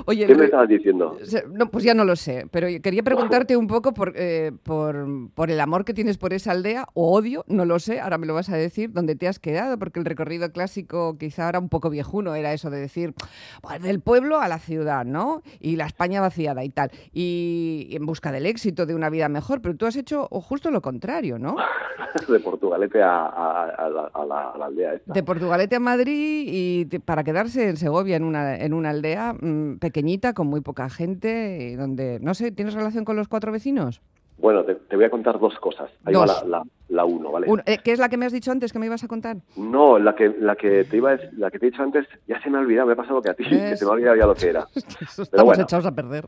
Oye, 0.06 0.26
¿qué 0.26 0.36
me 0.36 0.46
estabas 0.46 0.70
diciendo? 0.70 1.18
no 1.52 1.70
pues 1.70 1.84
ya 1.84 1.94
no 1.94 2.06
lo 2.06 2.16
sé 2.16 2.48
pero 2.52 2.68
quería 2.82 3.04
preguntarte 3.04 3.58
un 3.58 3.68
poco 3.68 3.94
por, 3.94 4.14
eh, 4.16 4.52
por, 4.64 5.06
por 5.34 5.52
el 5.52 5.60
amor 5.60 5.84
que 5.86 5.94
tienes 5.94 6.18
por 6.18 6.34
esa 6.34 6.52
aldea 6.52 6.88
o 6.94 7.12
odio 7.12 7.44
no 7.48 7.66
lo 7.66 7.80
sé 7.80 8.00
ahora 8.00 8.18
me 8.18 8.26
lo 8.28 8.34
vas 8.34 8.50
a 8.50 8.56
decir 8.56 8.92
dónde 8.92 9.16
te 9.16 9.28
has 9.28 9.40
quedado 9.40 9.78
porque 9.78 10.00
el 10.00 10.06
recorrido 10.06 10.52
clásico 10.52 11.18
quizá 11.18 11.50
era 11.50 11.60
un 11.60 11.70
poco 11.70 11.90
viejuno 11.90 12.36
era 12.36 12.54
eso 12.54 12.70
de 12.70 12.80
decir 12.80 13.14
pues, 13.62 13.82
del 13.82 14.00
pueblo 14.00 14.40
a 14.40 14.48
la 14.48 14.60
ciudad 14.60 15.06
no 15.06 15.42
y 15.60 15.76
la 15.76 15.86
España 15.86 16.22
vaciada 16.22 16.64
y 16.64 16.70
tal. 16.70 16.92
Y 17.12 17.90
en 17.92 18.06
busca 18.06 18.29
del 18.32 18.46
éxito, 18.46 18.86
de 18.86 18.96
una 18.96 19.10
vida 19.10 19.30
mejor, 19.30 19.62
pero 19.62 19.76
tú 19.76 19.86
has 19.86 19.96
hecho 19.96 20.28
justo 20.28 20.72
lo 20.72 20.82
contrario, 20.82 21.40
¿no? 21.40 21.56
de 22.28 22.40
Portugalete 22.40 23.02
a, 23.02 24.10
la, 24.28 24.66
aldea 24.66 24.94
esta. 24.94 25.14
De 25.14 25.24
Portugalete 25.24 25.76
a 25.76 25.80
Madrid 25.80 26.44
y 26.48 26.86
para 27.00 27.24
quedarse 27.24 27.70
en 27.70 27.78
Segovia, 27.78 28.18
en 28.18 28.24
una, 28.24 28.56
en 28.56 28.74
una 28.74 28.92
aldea 28.92 29.34
mm, 29.34 29.78
pequeñita, 29.80 30.34
con 30.34 30.48
muy 30.48 30.62
poca 30.62 30.90
gente, 30.90 31.76
donde, 31.78 32.20
no 32.22 32.34
sé, 32.34 32.52
¿tienes 32.52 32.74
relación 32.74 33.06
con 33.06 33.16
los 33.16 33.28
cuatro 33.28 33.52
vecinos? 33.52 34.02
Bueno, 34.40 34.64
te, 34.64 34.96
voy 34.96 35.06
a 35.06 35.10
contar 35.10 35.38
dos 35.38 35.58
cosas. 35.60 35.92
Ahí 36.06 36.14
va 36.14 36.26
la, 36.26 36.64
la, 36.88 37.06
uno, 37.06 37.32
¿vale? 37.32 37.48
Eh, 37.66 37.80
¿Qué 37.84 37.92
es 37.92 38.00
la 38.00 38.08
que 38.08 38.16
me 38.16 38.26
has 38.26 38.32
dicho 38.32 38.52
antes 38.52 38.72
que 38.72 38.80
me 38.80 38.86
ibas 38.86 39.04
a 39.04 39.08
contar? 39.08 39.38
No, 39.58 40.00
la 40.00 40.16
que, 40.16 40.34
la 40.40 40.56
que 40.56 40.86
te 40.86 40.98
iba 40.98 41.18
la 41.34 41.52
que 41.52 41.60
te 41.60 41.68
he 41.68 41.72
dicho 41.72 41.84
antes 41.84 42.08
ya 42.26 42.42
se 42.42 42.50
me 42.50 42.58
ha 42.58 42.62
olvidado, 42.62 42.88
me 42.88 42.94
ha 42.94 42.96
pasado 42.96 43.22
que 43.22 43.30
a 43.30 43.34
ti, 43.34 43.44
que 43.44 43.76
se 43.76 43.84
me 43.84 43.92
ha 43.92 43.94
olvidado 43.96 44.16
ya 44.16 44.26
lo 44.26 44.36
que 44.36 44.48
era. 44.48 44.66
Estamos 45.18 45.60
echados 45.60 45.86
a 45.86 45.92
perder. 45.94 46.26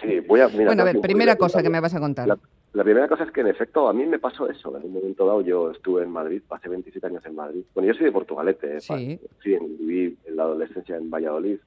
Sí, 0.00 0.20
voy 0.20 0.40
a... 0.40 0.48
Mira, 0.48 0.66
bueno, 0.66 0.82
a 0.82 0.84
ver, 0.84 1.00
primera 1.00 1.36
cosa 1.36 1.62
que 1.62 1.70
me 1.70 1.80
vas 1.80 1.94
a 1.94 2.00
contar. 2.00 2.28
La, 2.74 2.84
primera 2.84 3.08
cosa 3.08 3.24
es 3.24 3.30
que, 3.32 3.40
en 3.40 3.46
efecto, 3.46 3.88
a 3.88 3.94
mí 3.94 4.04
me 4.04 4.18
pasó 4.18 4.48
eso. 4.48 4.76
En 4.76 4.84
un 4.84 4.92
momento 4.92 5.26
dado 5.26 5.40
yo 5.40 5.70
estuve 5.70 6.02
en 6.02 6.10
Madrid, 6.10 6.42
pasé 6.46 6.68
27 6.68 7.06
años 7.06 7.24
en 7.24 7.34
Madrid. 7.34 7.62
Bueno, 7.74 7.86
yo 7.88 7.94
soy 7.94 8.04
de 8.04 8.12
Portugalete, 8.12 8.76
¿eh? 8.76 8.80
sí. 8.80 9.18
sí 9.42 9.56
viví 9.78 10.18
en 10.26 10.36
la 10.36 10.42
adolescencia 10.42 10.96
en 10.96 11.10
Valladolid. 11.10 11.58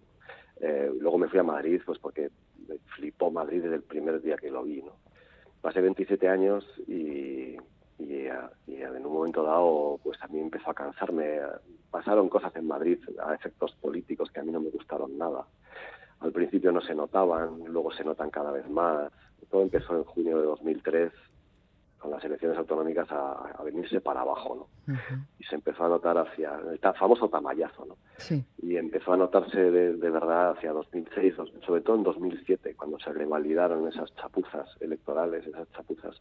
Eh, 0.62 0.92
luego 1.00 1.18
me 1.18 1.28
fui 1.28 1.40
a 1.40 1.44
Madrid, 1.44 1.82
pues 1.84 1.98
porque 1.98 2.30
me 2.68 2.76
flipó 2.96 3.32
Madrid 3.32 3.64
desde 3.64 3.78
el 3.78 3.82
primer 3.82 4.22
día 4.22 4.38
que 4.38 4.52
lo 4.52 4.64
vi, 4.64 4.84
¿no? 4.84 4.92
Pasé 5.62 5.82
27 5.82 6.28
años 6.28 6.66
y, 6.88 7.58
en 8.68 9.06
un 9.06 9.14
momento 9.14 9.44
dado 9.44 10.00
pues 10.04 10.22
a 10.22 10.28
mí 10.28 10.40
empezó 10.40 10.72
a 10.72 10.74
cansarme. 10.74 11.40
Pasaron 11.90 12.30
cosas 12.30 12.56
en 12.56 12.68
Madrid 12.68 13.00
a 13.24 13.34
efectos 13.36 13.74
políticos 13.82 14.30
que 14.32 14.40
a 14.40 14.44
mí 14.44 14.52
no 14.52 14.60
me 14.60 14.70
gustaron 14.70 15.18
nada. 15.18 15.46
Al 16.20 16.32
principio 16.32 16.72
no 16.72 16.82
se 16.82 16.96
notaban, 16.96 17.64
luego 17.66 17.92
se 17.92 18.04
notan 18.04 18.30
cada 18.30 18.52
vez 18.52 18.70
más. 18.70 19.12
Todo 19.50 19.64
empezó 19.64 19.98
en 19.98 20.04
junio 20.04 20.40
de 20.40 20.46
2003 20.46 21.12
con 22.02 22.10
las 22.10 22.24
elecciones 22.24 22.58
autonómicas 22.58 23.08
a, 23.12 23.62
venirse 23.64 24.02
para 24.02 24.22
abajo, 24.22 24.68
¿no? 24.88 24.96
Y 25.38 25.44
se 25.44 25.54
empezó 25.54 25.86
a 25.86 25.90
notar 25.90 26.18
hacia 26.18 26.60
el 26.72 26.80
famoso 26.96 27.30
tamallazo, 27.30 27.86
¿no? 27.86 27.98
Sí. 28.18 28.44
Y 28.64 28.76
empezó 28.76 29.14
a 29.14 29.18
notarse 29.18 29.70
de, 29.70 30.10
verdad 30.10 30.52
hacia 30.52 30.72
2006, 30.72 31.36
sobre 31.64 31.82
todo 31.82 31.96
en 31.98 32.04
2007, 32.04 32.74
cuando 32.76 33.00
se 33.00 33.14
revalidaron 33.14 33.88
esas 33.88 34.14
chapuzas 34.16 34.68
electorales, 34.80 35.46
esas 35.46 35.72
chapuzas, 35.74 36.20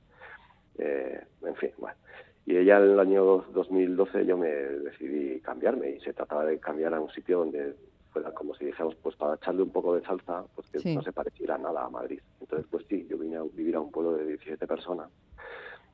eh, 0.79 1.25
en 1.43 1.57
fin, 1.57 1.71
bueno. 1.79 1.97
Y 2.45 2.59
ella 2.59 2.77
en 2.77 2.91
el 2.91 3.01
año 3.01 3.25
2012 3.53 4.27
yo 4.27 4.37
me 4.37 4.49
decidí 4.49 5.41
cambiarme 5.41 5.93
y 5.93 6.01
se 6.01 6.13
trataba 6.13 6.45
de 6.45 6.59
cambiar 6.59 6.93
a 6.93 7.01
un 7.01 7.11
sitio 7.11 7.39
donde 7.39 7.75
fuera 8.13 8.33
como 8.33 8.55
si 8.55 8.67
dijéramos, 8.67 8.97
pues 8.97 9.17
para 9.17 9.37
echarle 9.37 9.63
un 9.63 9.71
poco 9.71 9.95
de 9.95 10.03
salsa, 10.03 10.45
pues 10.55 10.69
que 10.69 10.95
no 10.95 11.01
se 11.01 11.13
pareciera 11.13 11.57
nada 11.57 11.85
a 11.85 11.91
Madrid. 11.91 12.21
Entonces, 12.41 12.67
pues 12.71 12.85
sí, 12.89 13.07
yo 13.09 13.17
vine 13.17 13.37
a 13.37 13.43
vivir 13.43 13.77
a 13.77 13.81
un 13.81 13.91
pueblo 13.91 14.15
de 14.17 14.27
17 14.27 14.67
personas 14.67 15.09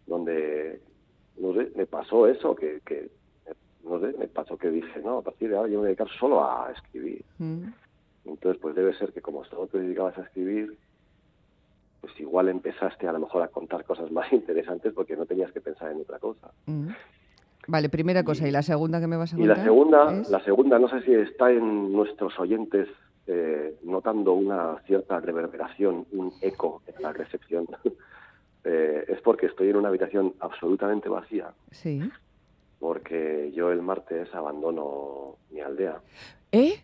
donde, 0.06 0.80
no 1.38 1.52
sé, 1.54 1.70
me 1.74 1.86
pasó 1.86 2.26
eso, 2.26 2.54
que, 2.54 2.80
que 2.84 3.10
no 3.84 4.00
sé, 4.00 4.14
me 4.18 4.26
pasó 4.28 4.56
que 4.56 4.70
dije, 4.70 5.00
no, 5.02 5.18
a 5.18 5.22
partir 5.22 5.50
de 5.50 5.56
ahora 5.56 5.68
yo 5.68 5.74
me 5.74 5.78
voy 5.78 5.86
a 5.86 5.88
dedicar 5.88 6.08
solo 6.18 6.44
a 6.44 6.70
escribir. 6.72 7.24
Mm. 7.38 7.68
Entonces, 8.26 8.60
pues 8.60 8.74
debe 8.74 8.96
ser 8.98 9.12
que 9.12 9.20
como 9.20 9.44
solo 9.44 9.68
te 9.68 9.78
dedicabas 9.78 10.18
a 10.18 10.22
escribir, 10.22 10.76
pues 12.00 12.18
igual 12.20 12.48
empezaste 12.48 13.06
a 13.06 13.12
lo 13.12 13.20
mejor 13.20 13.42
a 13.42 13.48
contar 13.48 13.84
cosas 13.84 14.10
más 14.10 14.32
interesantes 14.32 14.92
porque 14.92 15.16
no 15.16 15.26
tenías 15.26 15.52
que 15.52 15.60
pensar 15.60 15.92
en 15.92 16.00
otra 16.00 16.18
cosa. 16.18 16.50
Mm. 16.66 16.88
Vale, 17.68 17.88
primera 17.88 18.22
cosa. 18.22 18.46
¿Y 18.46 18.52
la 18.52 18.62
segunda 18.62 19.00
que 19.00 19.08
me 19.08 19.16
vas 19.16 19.32
a 19.32 19.36
contar? 19.36 19.56
Y 19.56 19.58
la 19.58 19.64
segunda, 19.64 20.22
la 20.30 20.44
segunda, 20.44 20.78
no 20.78 20.88
sé 20.88 21.02
si 21.02 21.12
está 21.12 21.50
en 21.50 21.92
nuestros 21.92 22.38
oyentes 22.38 22.88
eh, 23.26 23.76
notando 23.82 24.34
una 24.34 24.80
cierta 24.86 25.18
reverberación, 25.18 26.06
un 26.12 26.32
eco 26.42 26.82
en 26.86 27.02
la 27.02 27.12
recepción 27.12 27.66
eh, 28.66 29.04
es 29.06 29.20
porque 29.20 29.46
estoy 29.46 29.70
en 29.70 29.76
una 29.76 29.88
habitación 29.88 30.34
absolutamente 30.40 31.08
vacía. 31.08 31.52
Sí. 31.70 32.02
Porque 32.80 33.52
yo 33.54 33.70
el 33.70 33.80
martes 33.80 34.34
abandono 34.34 35.36
mi 35.50 35.60
aldea. 35.60 36.00
¿Eh? 36.50 36.74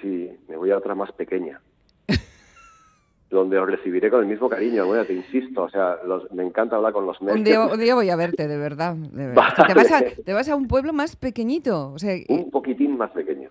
Sí, 0.00 0.30
me 0.48 0.56
voy 0.56 0.70
a 0.70 0.78
otra 0.78 0.94
más 0.94 1.12
pequeña. 1.12 1.60
donde 3.30 3.58
os 3.58 3.70
recibiré 3.70 4.10
con 4.10 4.20
el 4.20 4.26
mismo 4.26 4.48
cariño. 4.48 4.86
Bueno, 4.86 5.04
te 5.04 5.12
insisto, 5.12 5.64
o 5.64 5.68
sea, 5.68 5.98
me 6.32 6.44
encanta 6.44 6.76
hablar 6.76 6.94
con 6.94 7.06
los 7.06 7.20
médicos. 7.20 7.72
Un 7.72 7.78
día, 7.78 7.94
voy 7.94 8.08
a 8.08 8.16
verte, 8.16 8.48
de 8.48 8.56
verdad. 8.56 8.96
¿Te, 9.14 9.74
vas 9.74 9.92
a, 9.92 10.00
te, 10.00 10.32
vas 10.32 10.48
a, 10.48 10.56
un 10.56 10.66
pueblo 10.66 10.94
más 10.94 11.14
pequeñito. 11.14 11.92
O 11.92 11.98
sea, 11.98 12.16
un 12.28 12.50
poquitín 12.50 12.96
más 12.96 13.10
pequeño. 13.10 13.50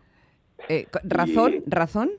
Eh, 0.67 0.87
¿Razón? 1.03 1.63
¿Razón? 1.67 2.09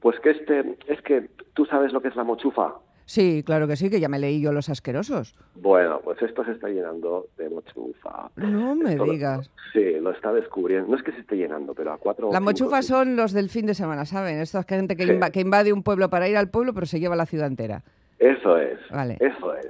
Pues 0.00 0.18
que 0.20 0.30
este, 0.30 0.76
es 0.88 1.02
que 1.02 1.28
tú 1.52 1.66
sabes 1.66 1.92
lo 1.92 2.00
que 2.00 2.08
es 2.08 2.16
la 2.16 2.24
mochufa. 2.24 2.74
Sí, 3.12 3.42
claro 3.44 3.68
que 3.68 3.76
sí, 3.76 3.90
que 3.90 4.00
ya 4.00 4.08
me 4.08 4.18
leí 4.18 4.40
yo 4.40 4.54
los 4.54 4.70
asquerosos. 4.70 5.34
Bueno, 5.56 6.00
pues 6.02 6.22
esto 6.22 6.46
se 6.46 6.52
está 6.52 6.68
llenando 6.68 7.26
de 7.36 7.50
mochufa. 7.50 8.30
No 8.36 8.74
me 8.74 8.96
digas. 8.96 9.50
sí, 9.74 10.00
lo 10.00 10.12
está 10.12 10.32
descubriendo. 10.32 10.88
No 10.88 10.96
es 10.96 11.02
que 11.02 11.12
se 11.12 11.20
esté 11.20 11.36
llenando, 11.36 11.74
pero 11.74 11.92
a 11.92 11.98
cuatro... 11.98 12.30
La 12.32 12.40
mochufa 12.40 12.80
son 12.80 13.14
los 13.14 13.34
del 13.34 13.50
fin 13.50 13.66
de 13.66 13.74
semana, 13.74 14.06
¿saben? 14.06 14.38
Esta 14.38 14.62
gente 14.62 14.96
que, 14.96 15.20
que 15.30 15.40
invade 15.40 15.74
un 15.74 15.82
pueblo 15.82 16.08
para 16.08 16.26
ir 16.26 16.38
al 16.38 16.48
pueblo, 16.48 16.72
pero 16.72 16.86
se 16.86 17.00
lleva 17.00 17.14
la 17.14 17.26
ciudad 17.26 17.48
entera. 17.48 17.82
Eso 18.18 18.56
es. 18.56 18.78
Vale. 18.90 19.18
Eso 19.20 19.54
es. 19.56 19.68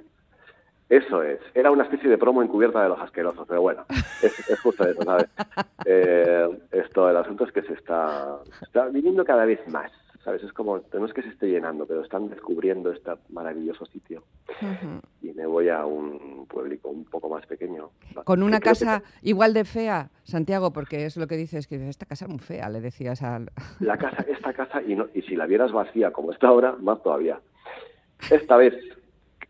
Eso 0.89 1.25
es. 1.25 1.41
Era 1.53 1.73
una 1.73 1.83
especie 1.83 2.09
de 2.09 2.19
promo 2.19 2.45
encubierta 2.45 2.81
de 2.85 2.91
los 2.91 3.01
asquerosos, 3.01 3.45
pero 3.49 3.61
bueno, 3.61 3.85
es, 4.23 4.61
justo 4.63 4.87
eso, 4.87 5.03
¿sabes? 5.03 5.27
Eh, 5.85 6.49
esto, 6.71 7.11
el 7.11 7.17
asunto 7.17 7.45
es 7.45 7.51
que 7.51 7.63
se 7.63 7.73
está, 7.73 8.37
está 8.61 8.87
viniendo 8.87 9.25
cada 9.25 9.45
vez 9.45 9.59
más. 9.67 9.91
¿Sabes? 10.25 10.43
Es 10.43 10.53
como, 10.53 10.81
no 10.93 11.07
es 11.07 11.13
que 11.13 11.23
se 11.23 11.29
esté 11.29 11.49
llenando, 11.49 11.87
pero 11.87 12.03
están 12.03 12.29
descubriendo 12.29 12.93
este 12.93 13.11
maravilloso 13.31 13.87
sitio. 13.87 14.25
Y 15.21 15.33
me 15.33 15.47
voy 15.47 15.69
a 15.69 15.85
un 15.85 16.47
pueblico 16.47 16.89
un 16.89 17.05
poco 17.05 17.29
más 17.29 17.45
pequeño. 17.47 17.91
Con 18.25 18.43
una 18.43 18.61
casa 18.61 19.03
igual 19.23 19.53
de 19.55 19.65
fea, 19.65 20.11
Santiago, 20.25 20.73
porque 20.73 21.07
es 21.07 21.17
lo 21.17 21.27
que 21.27 21.37
dices, 21.37 21.67
que 21.67 21.89
esta 21.89 22.07
casa 22.07 22.27
es 22.27 22.31
muy 22.31 22.39
fea, 22.39 22.69
le 22.69 22.81
decías 22.81 23.23
al... 23.23 23.51
La 23.81 23.99
casa, 23.99 24.25
esta 24.29 24.53
casa, 24.53 24.83
y, 24.83 24.95
no, 24.95 25.09
y 25.15 25.23
si 25.23 25.37
la 25.37 25.47
vieras 25.47 25.73
vacía 25.73 26.13
como 26.13 26.33
está 26.33 26.49
ahora, 26.49 26.77
más 26.81 27.03
todavía. 27.03 27.41
Esta 28.31 28.57
vez 28.57 28.75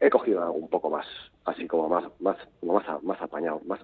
he 0.01 0.09
cogido 0.09 0.43
algo 0.43 0.55
un 0.55 0.69
poco 0.69 0.89
más, 0.89 1.07
así 1.45 1.67
como 1.67 1.89
más, 1.89 2.05
más, 2.21 2.37
más, 2.63 3.03
más 3.03 3.21
apañado, 3.21 3.61
más, 3.67 3.81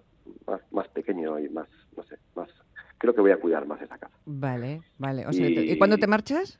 más, 0.46 0.61
más 0.70 0.88
pequeño 0.88 1.38
y 1.38 1.48
más, 1.51 1.68
no 1.96 2.03
sé, 2.05 2.16
más 2.35 2.48
creo 2.96 3.14
que 3.14 3.20
voy 3.20 3.31
a 3.31 3.37
cuidar 3.37 3.64
más 3.66 3.81
esa 3.81 3.96
casa. 3.96 4.14
Vale, 4.24 4.81
vale. 4.98 5.24
¿y, 5.31 5.72
¿y 5.72 5.79
cuándo 5.79 5.98
te 5.98 6.09
marchas? 6.09 6.59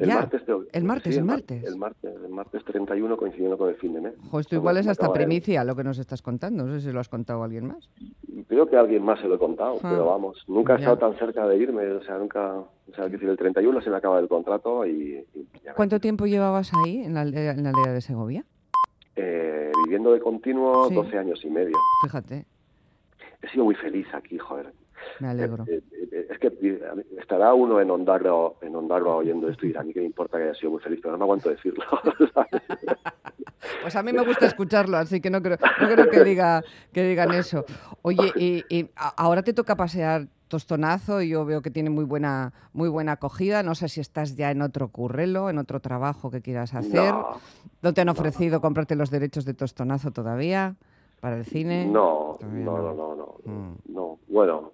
El 0.00 0.08
martes, 0.14 0.42
el 0.72 0.84
martes, 0.84 1.16
el, 1.16 1.24
martes. 1.24 1.64
El 1.64 1.76
martes, 1.76 2.14
el 2.24 2.30
martes 2.30 2.64
31 2.64 3.16
coincidiendo 3.18 3.58
con 3.58 3.68
el 3.68 3.76
fin 3.76 3.92
de 3.92 4.00
mes. 4.00 4.14
esto 4.38 4.54
igual 4.54 4.78
es 4.78 4.86
hasta 4.86 5.12
primicia 5.12 5.62
lo 5.62 5.76
que 5.76 5.84
nos 5.84 5.98
estás 5.98 6.22
contando. 6.22 6.64
No 6.64 6.72
sé 6.72 6.80
si 6.80 6.92
lo 6.92 7.00
has 7.00 7.08
contado 7.10 7.42
a 7.42 7.44
alguien 7.44 7.66
más. 7.66 7.88
Creo 8.48 8.66
que 8.66 8.76
a 8.76 8.80
alguien 8.80 9.02
más 9.02 9.20
se 9.20 9.28
lo 9.28 9.34
he 9.34 9.38
contado, 9.38 9.76
ah, 9.76 9.88
pero 9.90 10.06
vamos, 10.06 10.42
nunca 10.48 10.74
he 10.74 10.78
estado 10.78 10.96
tan 10.96 11.16
cerca 11.18 11.46
de 11.46 11.58
irme. 11.58 11.86
O 11.92 12.02
sea, 12.02 12.18
nunca. 12.18 12.54
O 12.56 12.94
sea, 12.94 13.04
el 13.04 13.36
31 13.36 13.80
se 13.82 13.90
me 13.90 13.96
acaba 13.96 14.18
el 14.18 14.28
contrato 14.28 14.86
y. 14.86 15.24
¿Cuánto 15.76 16.00
tiempo 16.00 16.26
llevabas 16.26 16.72
ahí 16.74 17.02
en 17.04 17.14
la, 17.14 17.22
en 17.22 17.62
la 17.62 17.70
aldea 17.70 17.92
de 17.92 18.00
Segovia? 18.00 18.44
Eh, 19.16 19.70
viviendo 19.84 20.12
de 20.12 20.20
continuo 20.20 20.88
12 20.88 21.18
años 21.18 21.44
y 21.44 21.50
medio. 21.50 21.76
Fíjate. 22.04 22.46
He 23.42 23.48
sido 23.48 23.64
muy 23.64 23.74
feliz 23.74 24.06
aquí, 24.14 24.38
joder. 24.38 24.72
Me 25.18 25.28
alegro. 25.28 25.64
Eh, 25.66 25.82
eh, 25.92 26.26
es 26.30 26.38
que 26.38 26.52
estará 27.18 27.54
uno 27.54 27.80
en 27.80 27.90
Ondarroa, 27.90 28.54
en 28.62 28.74
oyendo 28.74 29.48
esto 29.48 29.64
y 29.64 29.68
dirá, 29.68 29.80
a 29.80 29.84
mí 29.84 29.92
que 29.92 30.00
me 30.00 30.06
importa 30.06 30.38
que 30.38 30.44
haya 30.44 30.54
sido 30.54 30.72
muy 30.72 30.80
feliz, 30.80 31.00
pero 31.02 31.12
no 31.12 31.18
me 31.18 31.24
aguanto 31.24 31.50
decirlo. 31.50 31.84
Pues 33.82 33.96
a 33.96 34.02
mí 34.02 34.12
me 34.12 34.24
gusta 34.24 34.46
escucharlo, 34.46 34.96
así 34.96 35.20
que 35.20 35.30
no 35.30 35.42
creo, 35.42 35.58
no 35.80 35.88
creo 35.88 36.10
que, 36.10 36.24
diga, 36.24 36.62
que 36.92 37.02
digan 37.02 37.32
eso. 37.32 37.64
Oye, 38.02 38.32
y, 38.36 38.90
ahora 39.16 39.42
te 39.42 39.52
toca 39.52 39.76
pasear 39.76 40.28
Tostonazo 40.48 41.22
y 41.22 41.28
yo 41.28 41.44
veo 41.44 41.62
que 41.62 41.70
tiene 41.70 41.90
muy 41.90 42.04
buena, 42.04 42.52
muy 42.72 42.88
buena 42.88 43.12
acogida. 43.12 43.62
No 43.62 43.74
sé 43.74 43.88
si 43.88 44.00
estás 44.00 44.36
ya 44.36 44.50
en 44.50 44.62
otro 44.62 44.88
currelo, 44.88 45.48
en 45.48 45.58
otro 45.58 45.80
trabajo 45.80 46.30
que 46.30 46.40
quieras 46.40 46.74
hacer. 46.74 47.14
¿No, 47.82 47.94
te 47.94 48.00
han 48.00 48.08
ofrecido 48.08 48.60
comprarte 48.60 48.96
los 48.96 49.10
derechos 49.10 49.44
de 49.44 49.54
Tostonazo 49.54 50.10
todavía 50.10 50.74
para 51.20 51.36
el 51.36 51.44
cine? 51.44 51.86
No, 51.86 52.38
no, 52.40 52.78
no, 52.78 52.94
no, 52.94 53.14
no, 53.14 53.36
mm. 53.44 53.74
no. 53.94 54.18
Bueno, 54.26 54.72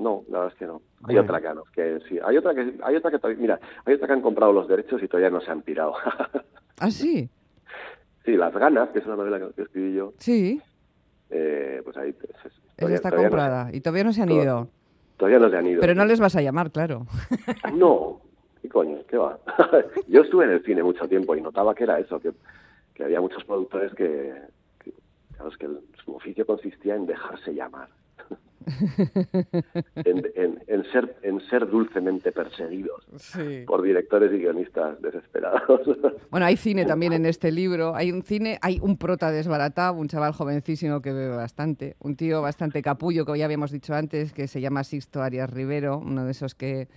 no, 0.00 0.24
la 0.30 0.38
verdad 0.38 0.54
es 0.54 0.58
que 0.58 0.66
no. 0.66 0.80
Hay 1.04 1.18
otra 1.18 1.40
que 1.40 1.54
no, 1.54 1.64
que 1.72 2.00
sí. 2.08 2.18
Hay 2.24 2.36
otra 2.36 2.54
que, 2.54 2.74
hay 2.82 2.96
otra 2.96 3.10
que 3.10 3.36
mira, 3.36 3.60
hay 3.84 3.94
otra 3.94 4.06
que 4.06 4.12
han 4.14 4.22
comprado 4.22 4.52
los 4.52 4.66
derechos 4.66 5.02
y 5.02 5.08
todavía 5.08 5.30
no 5.30 5.40
se 5.40 5.50
han 5.50 5.62
pirado. 5.62 5.94
¿Ah, 6.80 6.90
sí? 6.90 7.28
Sí, 8.22 8.36
Las 8.36 8.52
Ganas, 8.52 8.90
que 8.90 8.98
es 8.98 9.06
una 9.06 9.16
novela 9.16 9.40
que 9.56 9.62
escribí 9.62 9.94
yo. 9.94 10.12
Sí. 10.18 10.60
Eh, 11.30 11.80
pues 11.82 11.96
ahí. 11.96 12.14
Está 12.76 13.10
comprada 13.10 13.70
y 13.72 13.80
todavía 13.80 14.04
no 14.04 14.12
se 14.12 14.20
han 14.20 14.30
ido. 14.30 14.68
Todavía 15.16 15.38
no 15.38 15.48
se 15.48 15.56
han 15.56 15.66
ido. 15.66 15.80
Pero 15.80 15.94
no 15.94 16.04
les 16.04 16.20
vas 16.20 16.36
a 16.36 16.42
llamar, 16.42 16.70
claro. 16.70 17.06
no, 17.72 18.20
¿qué 18.60 18.68
coño? 18.68 18.98
¿Qué 19.08 19.16
va? 19.16 19.38
yo 20.08 20.20
estuve 20.20 20.44
en 20.44 20.50
el 20.50 20.62
cine 20.62 20.82
mucho 20.82 21.08
tiempo 21.08 21.34
y 21.34 21.40
notaba 21.40 21.74
que 21.74 21.84
era 21.84 21.98
eso, 21.98 22.20
que, 22.20 22.32
que 22.92 23.04
había 23.04 23.22
muchos 23.22 23.42
productores 23.44 23.94
que, 23.94 24.34
que, 24.84 24.92
que 25.58 25.68
su 26.04 26.14
oficio 26.14 26.44
consistía 26.44 26.96
en 26.96 27.06
dejarse 27.06 27.54
llamar 27.54 27.88
en, 29.96 30.84
ser, 30.92 31.16
en 31.22 31.40
ser 31.48 31.68
dulcemente 31.68 32.32
perseguidos 32.32 33.06
por 33.66 33.82
directores 33.82 34.32
y 34.32 34.38
guionistas 34.38 35.00
desesperados. 35.00 35.80
Bueno, 36.30 36.46
hay 36.46 36.56
cine 36.56 36.84
también 36.86 37.12
en 37.12 37.26
este 37.26 37.50
libro. 37.50 37.94
Hay 37.94 38.12
un 38.12 38.22
cine, 38.22 38.58
hay 38.62 38.78
un 38.80 38.96
prota 38.96 39.30
desbaratado, 39.30 39.94
un 39.94 40.08
chaval 40.08 40.32
jovencísimo 40.32 41.00
que 41.00 41.12
bebe 41.12 41.36
bastante, 41.36 41.96
un 41.98 42.16
tío 42.16 42.42
bastante 42.42 42.82
capullo, 42.82 43.24
que 43.24 43.38
ya 43.38 43.44
habíamos 43.44 43.70
dicho 43.70 43.94
antes, 43.94 44.32
que 44.32 44.46
se 44.46 44.60
llama 44.60 44.84
Sixto 44.84 45.22
Arias 45.22 45.50
Rivero, 45.50 45.98
uno 45.98 46.24
de 46.24 46.30
esos 46.30 46.54
que 46.54 46.88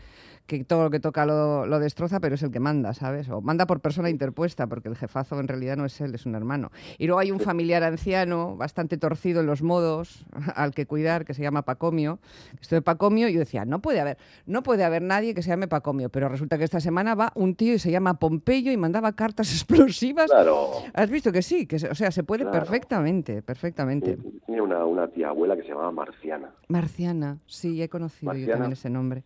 que 0.46 0.64
todo 0.64 0.84
lo 0.84 0.90
que 0.90 1.00
toca 1.00 1.26
lo, 1.26 1.66
lo, 1.66 1.80
destroza, 1.80 2.20
pero 2.20 2.36
es 2.36 2.44
el 2.44 2.52
que 2.52 2.60
manda, 2.60 2.94
¿sabes? 2.94 3.30
O 3.30 3.42
manda 3.42 3.66
por 3.66 3.80
persona 3.80 4.10
interpuesta, 4.10 4.68
porque 4.68 4.90
el 4.90 4.96
jefazo 4.96 5.40
en 5.40 5.48
realidad 5.48 5.78
no 5.78 5.86
es 5.86 6.00
él, 6.02 6.14
es 6.16 6.26
un 6.26 6.36
hermano. 6.36 6.72
Y 6.98 7.08
luego 7.08 7.20
hay 7.20 7.32
un 7.32 7.40
familiar 7.40 7.84
anciano, 7.84 8.58
bastante 8.58 8.98
torcido 8.98 9.42
en 9.42 9.48
los 9.48 9.62
modos, 9.62 10.26
al 10.56 10.74
que 10.74 10.86
cuidar, 10.86 11.26
que 11.26 11.34
se 11.34 11.42
llama 11.42 11.64
Pacomio. 11.64 12.20
Esto 12.62 12.76
de 12.76 12.82
Pacomio, 12.82 13.30
yo 13.30 13.40
decía, 13.40 13.66
no 13.66 13.82
puede 13.82 14.02
haber, 14.02 14.18
no 14.46 14.64
puede 14.64 14.84
haber 14.84 15.02
nadie 15.02 15.34
que 15.34 15.42
se 15.42 15.50
llame 15.50 15.68
Pacomio, 15.68 16.10
pero 16.10 16.28
resulta 16.28 16.58
que 16.58 16.66
esta 16.66 16.80
semana 16.80 17.16
va 17.16 17.32
un 17.36 17.56
tío 17.56 17.74
y 17.74 17.80
se 17.80 17.92
llama 17.92 18.20
Pompeyo 18.20 18.72
y 18.72 18.78
mandaba 18.78 19.14
cartas 19.14 19.52
explosivas. 19.54 20.30
Claro. 20.30 20.72
¿Has 20.94 21.10
visto 21.10 21.32
que 21.32 21.42
sí? 21.42 21.66
Que, 21.66 21.78
o 21.78 21.96
sea, 21.96 22.12
se 22.12 22.24
puede 22.24 22.46
perfectamente, 22.46 23.42
perfectamente. 23.42 24.18
Tiene 24.46 24.62
una, 24.62 24.86
una, 24.86 25.08
tía 25.08 25.30
abuela 25.30 25.56
que 25.56 25.64
se 25.64 25.70
llamaba 25.70 25.92
Marciana. 25.92 26.50
Marciana, 26.68 27.38
sí, 27.46 27.82
he 27.82 27.90
conocido 27.90 28.34
yo 28.34 28.48
también 28.48 28.74
ese 28.74 28.90
nombre. 28.90 29.24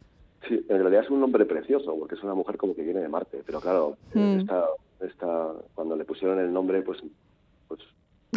Sí, 0.48 0.66
en 0.70 0.80
realidad 0.80 1.04
es 1.04 1.10
un 1.10 1.20
nombre 1.20 1.46
precioso, 1.46 1.98
porque 1.98 2.16
es 2.16 2.24
una 2.24 2.36
mujer 2.36 2.58
como 2.58 2.76
que 2.76 2.84
viene 2.84 3.02
de 3.02 3.10
Marte, 3.10 3.42
pero 3.46 3.60
claro, 3.60 3.98
mm. 4.14 4.40
esta, 4.40 4.66
esta, 5.02 5.54
cuando 5.74 5.96
le 5.96 6.06
pusieron 6.06 6.40
el 6.40 6.54
nombre, 6.54 6.82
pues, 6.82 7.00
pues 7.02 7.12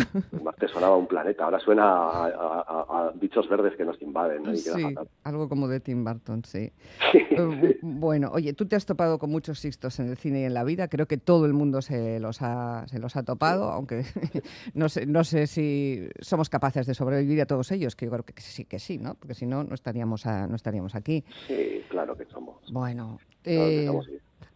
Marte 0.43 0.69
sonaba 0.69 0.97
un 0.97 1.07
planeta, 1.07 1.45
ahora 1.45 1.59
suena 1.61 1.85
a, 1.87 3.13
bichos 3.15 3.49
verdes 3.49 3.77
que 3.77 3.85
nos 3.85 4.01
invaden. 4.03 4.57
Sí, 4.57 4.83
algo 5.25 5.49
como 5.49 5.69
de 5.69 5.81
Tim 5.81 6.05
Burton, 6.05 6.45
sí. 6.45 6.73
Eh, 7.15 7.79
bueno, 7.83 8.31
oye, 8.33 8.53
tú 8.53 8.67
te 8.67 8.77
has 8.77 8.87
topado 8.87 9.19
con 9.19 9.31
muchos 9.31 9.59
Sixtos 9.59 9.99
en 10.01 10.09
el 10.09 10.17
cine 10.17 10.41
y 10.41 10.45
en 10.45 10.55
la 10.55 10.65
vida, 10.65 10.89
creo 10.89 11.07
que 11.07 11.17
todo 11.17 11.47
el 11.47 11.53
mundo 11.53 11.83
se 11.83 12.21
los 12.21 12.43
ha, 12.43 12.87
se 12.89 12.99
los 12.99 13.17
ha 13.17 13.23
topado, 13.23 13.71
aunque 13.71 14.05
no, 14.75 14.89
sé, 14.89 15.07
no 15.07 15.25
sé 15.25 15.47
si 15.47 16.09
somos 16.21 16.49
capaces 16.49 16.87
de 16.87 16.95
sobrevivir 16.95 17.41
a 17.41 17.47
todos 17.47 17.71
ellos, 17.73 17.97
que 17.97 18.07
yo 18.07 18.13
creo 18.13 18.25
que 18.25 18.41
sí, 18.41 18.65
que 18.65 18.79
sí, 18.79 18.99
¿no? 18.99 19.15
Porque 19.15 19.35
si 19.35 19.47
no, 19.47 19.65
no 19.65 19.75
estaríamos, 19.75 20.25
no 20.27 20.55
estaríamos 20.55 20.95
aquí. 20.95 21.25
Sí, 21.47 21.85
claro 21.89 22.17
que 22.17 22.25
somos. 22.27 22.57
Bueno, 22.73 23.19
eh, 23.45 23.89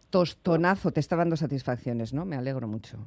tostonazo, 0.09 0.91
te 0.91 0.99
está 0.99 1.15
dando 1.15 1.35
satisfacciones, 1.35 2.13
¿no? 2.13 2.25
Me 2.25 2.35
alegro 2.35 2.67
mucho. 2.67 2.97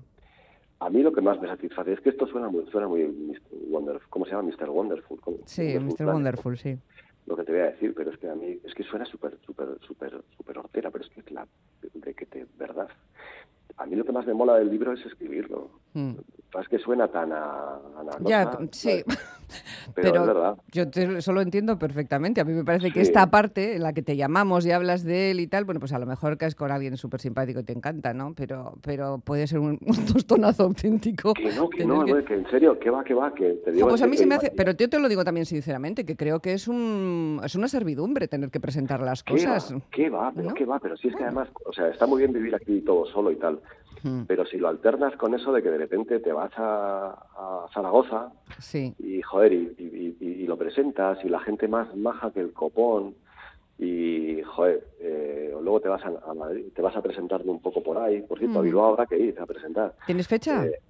A 0.81 0.91
mí 0.91 1.03
lo 1.03 1.13
que 1.13 1.21
más 1.21 1.41
me 1.41 1.49
satisface 1.49 1.93
es 1.93 2.01
que 2.01 2.11
esto 2.11 2.27
suena 2.27 2.49
muy, 2.49 2.65
suena 2.71 2.87
muy 2.87 3.05
wonderful, 3.69 4.09
¿cómo 4.11 4.25
se 4.25 4.31
llama? 4.31 4.49
Mr. 4.49 4.71
Wonderful. 4.71 5.19
Sí, 5.45 5.77
Mr. 5.79 6.07
Wonderful, 6.07 6.57
sí. 6.57 6.79
Lo 7.27 7.37
que 7.37 7.45
te 7.45 7.53
voy 7.53 7.61
a 7.63 7.71
decir, 7.73 7.93
pero 7.95 8.11
es 8.11 8.19
que 8.19 8.29
a 8.29 8.35
mí, 8.35 8.59
es 8.65 8.75
que 8.75 8.85
suena 8.85 9.05
súper, 9.05 9.37
súper, 9.45 9.69
súper, 9.81 10.23
súper 10.37 10.59
hortera, 10.59 10.91
pero 10.91 11.05
es 11.05 11.11
que 11.11 11.21
es 11.21 11.31
la, 11.33 11.47
de 11.95 12.15
que 12.15 12.27
te, 12.27 12.47
verdad. 12.57 12.89
A 13.77 13.87
mí 13.87 13.97
lo 13.97 14.05
que 14.05 14.13
más 14.13 14.27
me 14.27 14.35
mola 14.35 14.57
del 14.57 14.71
libro 14.71 14.93
es 14.93 15.05
escribirlo. 15.07 15.71
Mm. 15.95 16.15
Es 16.61 16.69
que 16.69 16.79
suena 16.79 17.09
tan 17.09 17.33
a, 17.33 17.75
a 17.75 18.19
Ya, 18.27 18.59
sí. 18.73 19.05
Pero, 19.95 20.21
es 20.21 20.27
verdad. 20.27 20.57
yo 20.73 20.91
te, 20.91 21.19
eso 21.19 21.33
lo 21.33 21.41
entiendo 21.41 21.79
perfectamente. 21.79 22.41
A 22.41 22.45
mí 22.45 22.53
me 22.53 22.65
parece 22.65 22.91
que 22.91 23.01
esta 23.01 23.31
parte 23.31 23.77
en 23.77 23.83
la 23.83 23.93
que 23.93 24.03
te 24.03 24.17
llamamos 24.17 24.67
y 24.67 24.73
hablas 24.73 25.05
de 25.05 25.31
él 25.31 25.41
y 25.41 25.47
tal, 25.47 25.65
bueno, 25.65 25.81
pues 25.81 25.93
a 25.93 25.99
lo 25.99 26.07
mejor 26.07 26.37
que 26.37 26.47
es 26.47 26.55
con 26.55 26.71
alguien 26.71 26.97
súper 26.97 27.21
simpático 27.21 27.61
y 27.61 27.65
te 27.65 27.73
encanta, 27.73 28.13
¿no? 28.13 28.35
Pero, 28.35 28.75
pero 28.83 29.19
puede 29.19 29.47
ser 29.47 29.61
un, 29.61 29.79
tostonazo 30.13 30.65
auténtico. 30.65 31.35
Que 31.35 31.53
no, 31.53 31.69
que 31.69 31.85
no, 31.85 32.05
que... 32.05 32.35
en 32.35 32.51
serio, 32.51 32.79
que 32.79 32.91
va, 32.91 33.03
que 33.05 33.15
va, 33.15 33.35
que 33.35 33.55
te 33.65 33.73
digo. 33.73 33.89
pues 33.89 34.03
a 34.03 34.07
mí 34.07 34.17
se 34.17 34.27
me 34.27 34.35
hace, 34.35 34.53
pero 34.57 34.73
yo 34.73 34.89
te 34.89 34.99
lo 34.99 35.09
digo 35.09 35.25
también 35.25 35.47
sinceramente, 35.47 36.05
que 36.05 36.17
creo 36.17 36.41
que 36.41 36.53
es 36.53 36.69
un 36.69 37.41
es 37.45 37.55
una 37.55 37.69
servidumbre 37.69 38.29
tener 38.29 38.51
que 38.51 38.61
presentar 38.61 39.01
las 39.01 39.23
cosas. 39.23 39.75
¿Qué 39.91 40.11
va? 40.11 40.33
Pero 40.35 40.55
qué 40.55 40.65
va, 40.65 40.79
pero 40.79 40.97
si 40.97 41.09
es 41.09 41.17
que 41.17 41.25
además, 41.25 41.49
o 41.65 41.73
sea, 41.73 41.89
está 41.89 42.07
muy 42.07 42.19
bien 42.19 42.33
vivir 42.33 42.55
aquí 42.55 42.81
todo 42.83 43.07
solo 43.07 43.31
y 43.31 43.37
tal. 43.37 43.58
Hmm. 44.03 44.23
Pero 44.27 44.47
si 44.47 44.59
lo 44.59 44.69
alternas 44.69 45.17
con 45.17 45.35
eso 45.35 45.53
de 45.53 45.63
que 45.63 45.71
de 45.71 45.79
repente 45.79 46.21
te 46.21 46.33
vas 46.33 46.53
a, 46.57 47.67
Zaragoza 47.73 48.33
sí. 48.59 48.95
y, 48.99 49.21
joder, 49.23 49.53
y, 49.53 50.47
lo 50.47 50.57
presentas 50.57 51.19
y 51.25 51.29
la 51.29 51.41
gente 51.41 51.69
más 51.69 51.95
maja 51.95 52.31
que 52.31 52.41
el 52.41 52.55
copón 52.55 53.15
y, 53.79 54.41
joder, 54.43 54.83
eh, 54.99 55.55
luego 55.61 55.81
te 55.81 55.89
vas 55.89 56.03
a, 56.05 56.35
Madrid, 56.35 56.67
te 56.75 56.83
vas 56.83 56.97
a 56.97 57.03
presentar 57.03 57.43
un 57.45 57.61
poco 57.61 57.83
por 57.83 57.99
ahí. 57.99 58.23
Por 58.23 58.39
cierto, 58.39 58.59
a 58.59 58.63
Bilbao 58.63 58.87
habrá 58.87 59.07
que 59.07 59.19
ir 59.19 59.39
a 59.39 59.47
presentar. 59.47 59.95
¿Tienes 60.07 60.27
fecha? 60.27 60.65
Eh, 60.65 60.81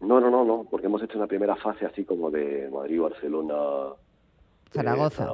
no, 0.00 0.20
no, 0.20 0.30
no, 0.30 0.44
no, 0.44 0.66
porque 0.68 0.86
hemos 0.86 1.02
hecho 1.02 1.18
una 1.18 1.26
primera 1.26 1.54
fase 1.56 1.86
así 1.86 2.04
como 2.04 2.30
de 2.30 2.68
Madrid, 2.72 3.00
Barcelona, 3.00 3.94
Zaragoza. 4.74 5.28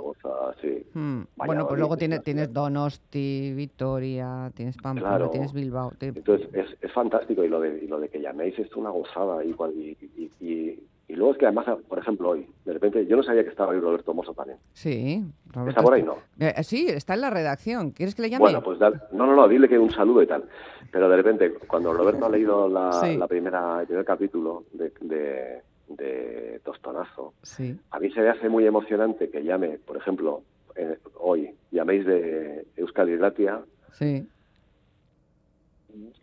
sí. 0.61 0.87
Hmm. 0.93 1.23
Bueno, 1.37 1.67
pues 1.67 1.79
luego 1.79 1.97
tienes, 1.97 2.23
tienes 2.23 2.53
Donosti, 2.53 3.53
Vitoria, 3.55 4.51
tienes 4.55 4.77
Pamplona, 4.77 5.31
tienes 5.31 5.53
Bilbao. 5.53 5.93
Entonces 6.01 6.49
es, 6.53 6.77
es, 6.81 6.93
fantástico 6.93 7.43
y 7.43 7.49
lo 7.49 7.61
de, 7.61 7.85
y 7.85 7.87
lo 7.87 7.99
de 7.99 8.09
que 8.09 8.21
llaméis 8.21 8.59
es 8.59 8.75
una 8.77 8.91
gozada. 8.91 9.43
Y, 9.45 9.51
y, 9.51 10.31
y, 10.41 10.79
y, 11.09 11.15
luego 11.15 11.33
es 11.33 11.39
que 11.39 11.47
además, 11.47 11.67
por 11.89 11.99
ejemplo, 11.99 12.31
hoy, 12.31 12.47
de 12.65 12.73
repente, 12.73 13.07
yo 13.07 13.17
no 13.17 13.23
sabía 13.23 13.43
que 13.43 13.51
estaba 13.51 13.73
ahí 13.73 13.81
Roberto 13.81 14.13
Mosso 14.13 14.35
también. 14.35 14.59
Sí. 14.73 15.25
Roberto 15.47 15.71
¿Está 15.71 15.83
por 15.83 15.95
ahí 15.95 16.03
no? 16.03 16.17
Eh, 16.39 16.63
sí, 16.63 16.87
está 16.89 17.15
en 17.15 17.23
la 17.23 17.31
redacción. 17.31 17.93
¿Quieres 17.93 18.15
que 18.15 18.23
le 18.23 18.31
llame? 18.31 18.43
Bueno, 18.43 18.63
pues 18.63 18.79
no, 18.79 19.27
no, 19.27 19.35
no, 19.35 19.49
dile 19.49 19.69
que 19.69 19.79
un 19.79 19.91
saludo 19.91 20.23
y 20.23 20.27
tal. 20.27 20.45
Pero 20.93 21.09
de 21.09 21.17
repente, 21.17 21.55
cuando 21.67 21.93
Roberto 21.93 22.27
ha 22.27 22.31
leído 22.31 22.69
la, 22.69 22.91
la 23.17 23.29
primera, 23.29 23.81
el 23.81 23.87
primer 23.87 24.05
capítulo 24.05 24.65
de, 24.73 24.93
de 25.01 25.63
de 25.97 26.61
Tostonazo. 26.65 27.35
Sí. 27.43 27.79
A 27.91 27.99
mí 27.99 28.11
se 28.11 28.21
me 28.21 28.29
hace 28.29 28.49
muy 28.49 28.67
emocionante 28.67 29.31
que 29.31 29.43
llame, 29.43 29.79
por 29.79 29.97
ejemplo, 29.97 30.43
eh, 30.77 30.99
hoy, 31.19 31.51
llaméis 31.71 32.07
de 32.07 32.67
Euskadi 32.77 33.17
Latia. 33.17 33.61
Sí. 33.93 34.27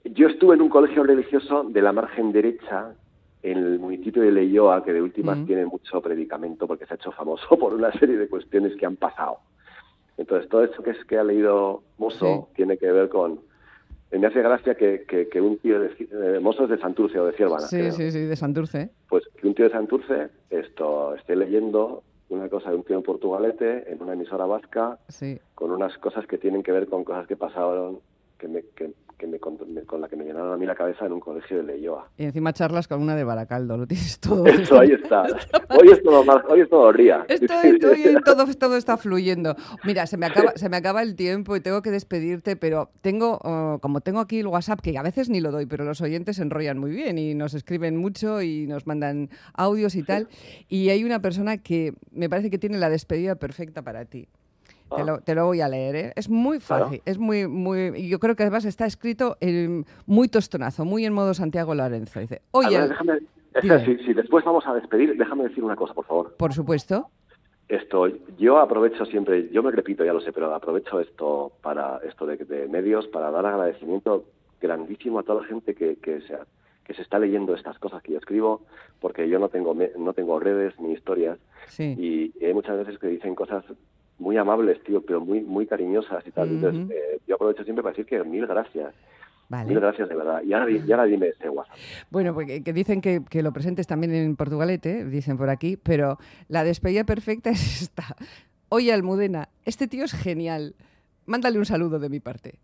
Yo 0.06 0.27
estuve 0.27 0.56
en 0.56 0.62
un 0.62 0.69
colegio 0.69 1.03
religioso 1.03 1.63
de 1.63 1.82
la 1.82 1.91
margen 1.91 2.32
derecha 2.32 2.95
en 3.43 3.58
el 3.58 3.80
municipio 3.80 4.21
de 4.21 4.32
Leyoa, 4.32 4.84
que 4.84 4.93
de 4.93 5.01
últimas 5.01 5.45
tiene 5.45 5.65
mucho 5.65 6.01
predicamento 6.01 6.67
porque 6.67 6.86
se 6.86 6.93
ha 6.93 6.95
hecho 6.95 7.12
famoso 7.12 7.47
por 7.60 7.73
una 7.73 7.91
serie 7.93 8.17
de 8.17 8.27
cuestiones 8.27 8.75
que 8.77 8.86
han 8.86 8.95
pasado. 8.95 9.39
Entonces, 10.17 10.49
todo 10.49 10.63
eso 10.63 10.82
que 10.82 10.91
es 10.91 11.06
que 11.06 11.17
ha 11.17 11.23
leído 11.23 11.84
Mozo 11.97 12.49
tiene 12.56 12.77
que 12.77 12.91
ver 12.91 13.08
con, 13.10 13.39
me 14.12 14.28
hace 14.28 14.41
gracia 14.41 14.76
que, 14.76 15.06
que, 15.06 15.41
un 15.41 15.58
tío 15.58 15.80
de 15.80 15.91
eh, 16.00 16.39
Mozos 16.39 16.70
de 16.70 16.78
Santurce 16.78 17.20
o 17.20 17.26
de 17.26 17.34
Ciervana. 17.34 17.67
Sí, 17.67 17.91
sí, 17.91 18.12
sí, 18.12 18.20
de 18.22 18.36
Santurce. 18.36 18.89
Pues 19.10 19.24
que 19.39 19.48
un 19.48 19.54
tío 19.54 19.65
de 19.65 19.72
Santurce 19.72 20.30
esto 20.50 21.15
esté 21.15 21.36
leyendo 21.36 22.04
una 22.30 22.50
cosa 22.50 22.70
de 22.70 22.78
un 22.78 22.84
tío 22.84 22.98
en 22.98 23.04
Portugalete 23.04 23.91
en 23.91 24.02
una 24.02 24.13
emisora 24.13 24.46
vasca 24.46 24.98
con 25.56 25.72
unas 25.72 25.98
cosas 25.98 26.26
que 26.28 26.38
tienen 26.38 26.63
que 26.63 26.72
ver 26.72 26.88
con 26.88 27.04
cosas 27.04 27.28
que 27.28 27.36
pasaron 27.36 28.00
que 28.38 28.48
me, 28.48 28.63
que, 28.76 28.91
me, 29.25 29.39
con 29.39 30.01
la 30.01 30.08
que 30.08 30.15
me 30.15 30.25
llenaron 30.25 30.53
a 30.53 30.58
mí 30.58 30.65
la 30.65 30.75
cabeza 30.75 31.06
en 31.06 31.13
un 31.13 31.19
colegio 31.19 31.58
de 31.58 31.63
Leyoa. 31.63 32.10
Y 32.17 32.25
encima 32.25 32.53
charlas 32.53 32.88
con 32.88 33.01
una 33.01 33.15
de 33.15 33.23
Baracaldo, 33.23 33.77
lo 33.77 33.88
tienes 33.88 34.19
todo. 34.21 34.45
Eso, 34.45 34.80
ahí 34.80 34.91
está. 34.91 35.23
Hoy 35.69 35.89
es 35.89 36.03
todo, 36.03 36.23
hoy 36.49 36.62
es 36.62 36.69
todo 36.69 36.91
ría. 36.91 37.25
Estoy, 37.27 37.80
todo, 38.23 38.45
todo 38.56 38.77
está 38.77 38.97
fluyendo. 38.97 39.56
Mira, 39.84 40.06
se 40.06 40.17
me, 40.17 40.25
acaba, 40.27 40.51
se 40.56 40.69
me 40.69 40.77
acaba 40.77 41.01
el 41.01 41.15
tiempo 41.15 41.56
y 41.56 41.62
tengo 41.62 41.82
que 41.82 41.91
despedirte, 41.91 42.56
pero 42.56 42.89
tengo, 43.01 43.39
oh, 43.43 43.80
como 43.82 44.01
tengo 44.01 44.19
aquí 44.19 44.39
el 44.39 44.47
WhatsApp, 44.47 44.82
que 44.82 44.97
a 44.97 45.03
veces 45.03 45.30
ni 45.30 45.41
lo 45.41 45.51
doy, 45.51 45.65
pero 45.65 45.84
los 45.84 46.01
oyentes 46.01 46.38
se 46.38 46.43
enrollan 46.43 46.77
muy 46.77 46.91
bien 46.91 47.17
y 47.17 47.34
nos 47.34 47.53
escriben 47.53 47.97
mucho 47.97 48.41
y 48.41 48.67
nos 48.67 48.88
mandan 48.88 49.30
audios 49.53 49.95
y 49.95 50.03
tal. 50.03 50.27
Y 50.67 50.89
hay 50.89 51.03
una 51.03 51.21
persona 51.21 51.58
que 51.58 51.93
me 52.12 52.30
parece 52.30 52.49
que 52.49 52.58
tiene 52.58 52.77
la 52.77 52.89
despedida 52.89 53.36
perfecta 53.36 53.82
para 53.82 54.06
ti. 54.06 54.27
Te 55.26 55.36
lo, 55.36 55.45
voy 55.45 55.62
a 55.62 55.67
leer, 55.67 55.95
¿eh? 55.95 56.13
Es 56.15 56.30
muy 56.30 56.60
fácil, 56.60 57.02
es 57.06 57.17
muy, 57.17 57.47
muy... 57.47 58.08
Yo 58.08 58.19
creo 58.19 58.36
que 58.36 58.43
además 58.43 58.65
está 58.65 58.86
escrito 58.86 59.38
muy 60.06 60.30
tostonazo, 60.30 60.86
muy 60.86 61.06
en 61.06 61.13
modo 61.13 61.34
Santiago 61.34 61.76
Lorenzo. 61.76 62.19
Dice, 62.19 62.41
oye... 62.52 62.88
déjame, 62.88 63.19
si, 63.62 64.13
después 64.13 64.45
vamos 64.45 64.65
a 64.67 64.73
despedir, 64.73 65.17
déjame 65.17 65.43
decir 65.45 65.63
una 65.63 65.76
cosa, 65.76 65.93
por 65.93 66.06
favor. 66.06 66.36
Por 66.38 66.54
supuesto. 66.54 67.10
Esto, 67.67 68.08
yo 68.38 68.60
aprovecho 68.60 69.06
siempre, 69.06 69.50
yo 69.50 69.62
me 69.62 69.71
repito, 69.71 70.06
ya 70.06 70.13
lo 70.13 70.21
sé, 70.21 70.32
pero 70.32 70.54
aprovecho 70.56 71.02
esto 71.02 71.52
para 71.62 72.00
esto 72.08 72.26
de, 72.26 72.67
medios 72.69 73.08
para 73.08 73.30
dar 73.30 73.45
agradecimiento 73.45 74.23
grandísimo 74.62 75.19
a 75.19 75.23
toda 75.23 75.41
la 75.41 75.47
gente 75.47 75.76
que, 75.76 75.97
que, 75.97 76.21
se, 76.21 76.38
que 76.86 76.93
se 76.93 77.02
está 77.02 77.19
leyendo 77.19 77.54
estas 77.56 77.78
cosas 77.78 78.02
que 78.02 78.13
yo 78.13 78.19
escribo, 78.19 78.62
porque 79.02 79.28
yo 79.28 79.38
no 79.38 79.50
tengo, 79.50 79.76
no 79.97 80.13
tengo 80.13 80.39
redes 80.39 80.80
ni 80.80 80.93
historias. 80.93 81.39
Y 81.78 82.32
hay 82.43 82.54
muchas 82.54 82.78
veces 82.78 82.97
que 83.00 83.08
dicen 83.08 83.36
cosas 83.36 83.65
muy 84.19 84.38
amables, 84.38 84.84
tío, 84.84 85.01
pero 85.01 85.21
muy 85.21 85.41
muy 85.41 85.65
cariñosas 85.65 86.25
y 86.25 86.32
tal. 86.32 86.49
Entonces, 86.49 86.89
eh, 86.95 87.19
yo 87.27 87.36
aprovecho 87.36 87.63
siempre 87.63 87.84
para 87.84 87.93
decir 87.93 88.06
que 88.06 88.23
mil 88.23 88.45
gracias. 88.47 88.93
Mil 89.49 89.80
gracias, 89.80 90.10
de 90.10 90.15
verdad. 90.15 90.41
Y 90.43 90.51
ahora, 90.53 91.06
dime 91.06 91.27
ese 91.27 91.49
WhatsApp. 91.49 91.77
Bueno, 92.10 92.34
pues 92.34 92.62
que 92.62 92.73
dicen 92.73 92.99
que, 92.99 93.21
que, 93.30 93.41
lo 93.41 93.53
presentes 93.53 93.88
también 93.88 94.13
en 94.13 94.36
Portugalete, 94.36 95.06
dicen 95.06 95.38
por 95.38 95.49
aquí, 95.49 95.77
pero 95.77 96.17
la 96.49 96.65
despedida 96.65 97.06
perfecta 97.06 97.49
es 97.51 97.84
esta. 97.84 98.03
Oye, 98.69 98.91
Almudena, 98.91 99.47
este 99.63 99.88
tío 99.88 100.03
es 100.03 100.13
genial. 100.13 100.75
Mándale 101.25 101.60
un 101.60 101.65
saludo 101.65 101.99
de 101.99 102.10
mi 102.10 102.19
parte. 102.19 102.60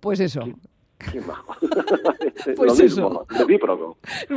Pues 0.00 0.20
eso, 0.20 0.42
Qué 1.12 1.20
majo. 1.20 1.54
pues 2.56 2.80
eso. 2.80 3.26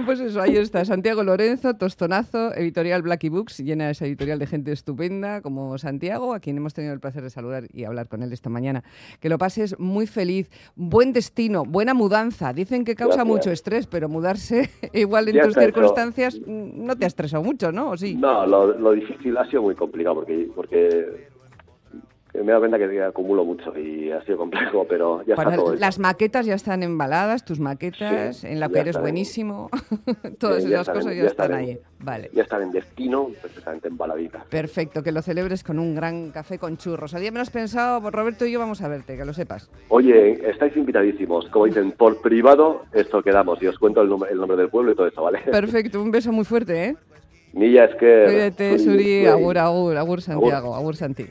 Pues 0.05 0.19
eso, 0.19 0.41
ahí 0.41 0.57
está. 0.57 0.85
Santiago 0.85 1.23
Lorenzo, 1.23 1.75
Tostonazo, 1.75 2.53
editorial 2.53 3.01
Blacky 3.01 3.29
Books, 3.29 3.59
llena 3.59 3.89
esa 3.89 4.05
editorial 4.05 4.39
de 4.39 4.47
gente 4.47 4.71
estupenda 4.71 5.41
como 5.41 5.77
Santiago, 5.77 6.33
a 6.33 6.39
quien 6.39 6.57
hemos 6.57 6.73
tenido 6.73 6.93
el 6.93 6.99
placer 6.99 7.23
de 7.23 7.29
saludar 7.29 7.67
y 7.73 7.83
hablar 7.83 8.07
con 8.07 8.23
él 8.23 8.31
esta 8.33 8.49
mañana. 8.49 8.83
Que 9.19 9.29
lo 9.29 9.37
pases 9.37 9.77
muy 9.79 10.07
feliz, 10.07 10.49
buen 10.75 11.13
destino, 11.13 11.63
buena 11.65 11.93
mudanza. 11.93 12.53
Dicen 12.53 12.85
que 12.85 12.95
causa 12.95 13.25
mucho 13.25 13.51
estrés, 13.51 13.87
pero 13.87 14.09
mudarse 14.09 14.69
igual 14.93 15.29
en 15.29 15.41
tus 15.41 15.55
circunstancias 15.55 16.39
no 16.45 16.95
te 16.95 17.05
ha 17.05 17.07
estresado 17.07 17.43
mucho, 17.43 17.71
¿no? 17.71 17.91
¿O 17.91 17.97
sí? 17.97 18.15
No, 18.15 18.45
lo, 18.45 18.77
lo, 18.77 18.91
difícil 18.91 19.37
ha 19.37 19.45
sido 19.47 19.61
muy 19.61 19.75
complicado 19.75 20.15
porque, 20.15 20.49
porque 20.55 21.30
me 22.33 22.51
da 22.51 22.59
cuenta 22.59 22.77
que 22.77 23.01
acumulo 23.03 23.43
mucho 23.43 23.77
y 23.77 24.11
ha 24.11 24.21
sido 24.23 24.37
complejo, 24.37 24.85
pero 24.89 25.23
ya 25.25 25.35
está 25.35 25.55
todo. 25.55 25.75
Las 25.75 25.99
maquetas 25.99 26.45
ya 26.45 26.55
están 26.55 26.83
embaladas, 26.83 27.43
tus 27.45 27.59
maquetas, 27.59 28.43
en 28.43 28.59
la 28.59 28.69
que 28.69 28.79
eres 28.79 28.99
buenísimo. 28.99 29.69
Todas 30.39 30.63
esas 30.65 30.89
cosas 30.89 31.15
ya, 31.15 31.25
están, 31.25 31.53
ahí. 31.53 31.77
Vale. 31.99 32.29
Ya 32.33 32.43
están 32.43 32.63
en 32.63 32.71
destino, 32.71 33.29
perfectamente 33.41 33.87
embaladitas. 33.87 34.45
Perfecto, 34.45 35.03
que 35.03 35.11
lo 35.11 35.21
celebres 35.21 35.63
con 35.63 35.79
un 35.79 35.95
gran 35.95 36.31
café 36.31 36.57
con 36.57 36.77
churros. 36.77 37.13
Había 37.13 37.31
menos 37.31 37.49
pensado, 37.49 38.09
Roberto 38.09 38.45
y 38.45 38.51
yo 38.51 38.59
vamos 38.59 38.81
a 38.81 38.87
verte, 38.87 39.17
que 39.17 39.25
lo 39.25 39.33
sepas. 39.33 39.69
Oye, 39.89 40.49
estáis 40.49 40.75
invitadísimos. 40.77 41.47
Como 41.49 41.65
dicen, 41.65 41.91
por 41.91 42.21
privado, 42.21 42.83
esto 42.93 43.21
quedamos 43.21 43.61
y 43.61 43.67
os 43.67 43.77
cuento 43.77 44.01
el, 44.01 44.09
nombre, 44.09 44.31
el 44.31 44.37
nombre 44.37 44.57
del 44.57 44.69
pueblo 44.69 44.91
y 44.91 44.95
todo 44.95 45.07
eso, 45.07 45.23
¿vale? 45.23 45.39
Perfecto, 45.51 46.01
un 46.01 46.11
beso 46.11 46.31
muy 46.31 46.45
fuerte, 46.45 46.85
¿eh? 46.85 46.95
Milla 47.53 47.85
es 47.85 47.95
que... 47.95 48.23
Cuídate, 48.27 48.79
Suri, 48.79 49.25
agur, 49.25 49.57
agur, 49.57 49.97
agur 49.97 50.21
Santiago, 50.21 50.73
agur, 50.73 50.77
agur 50.77 50.95
Santi. 50.95 51.25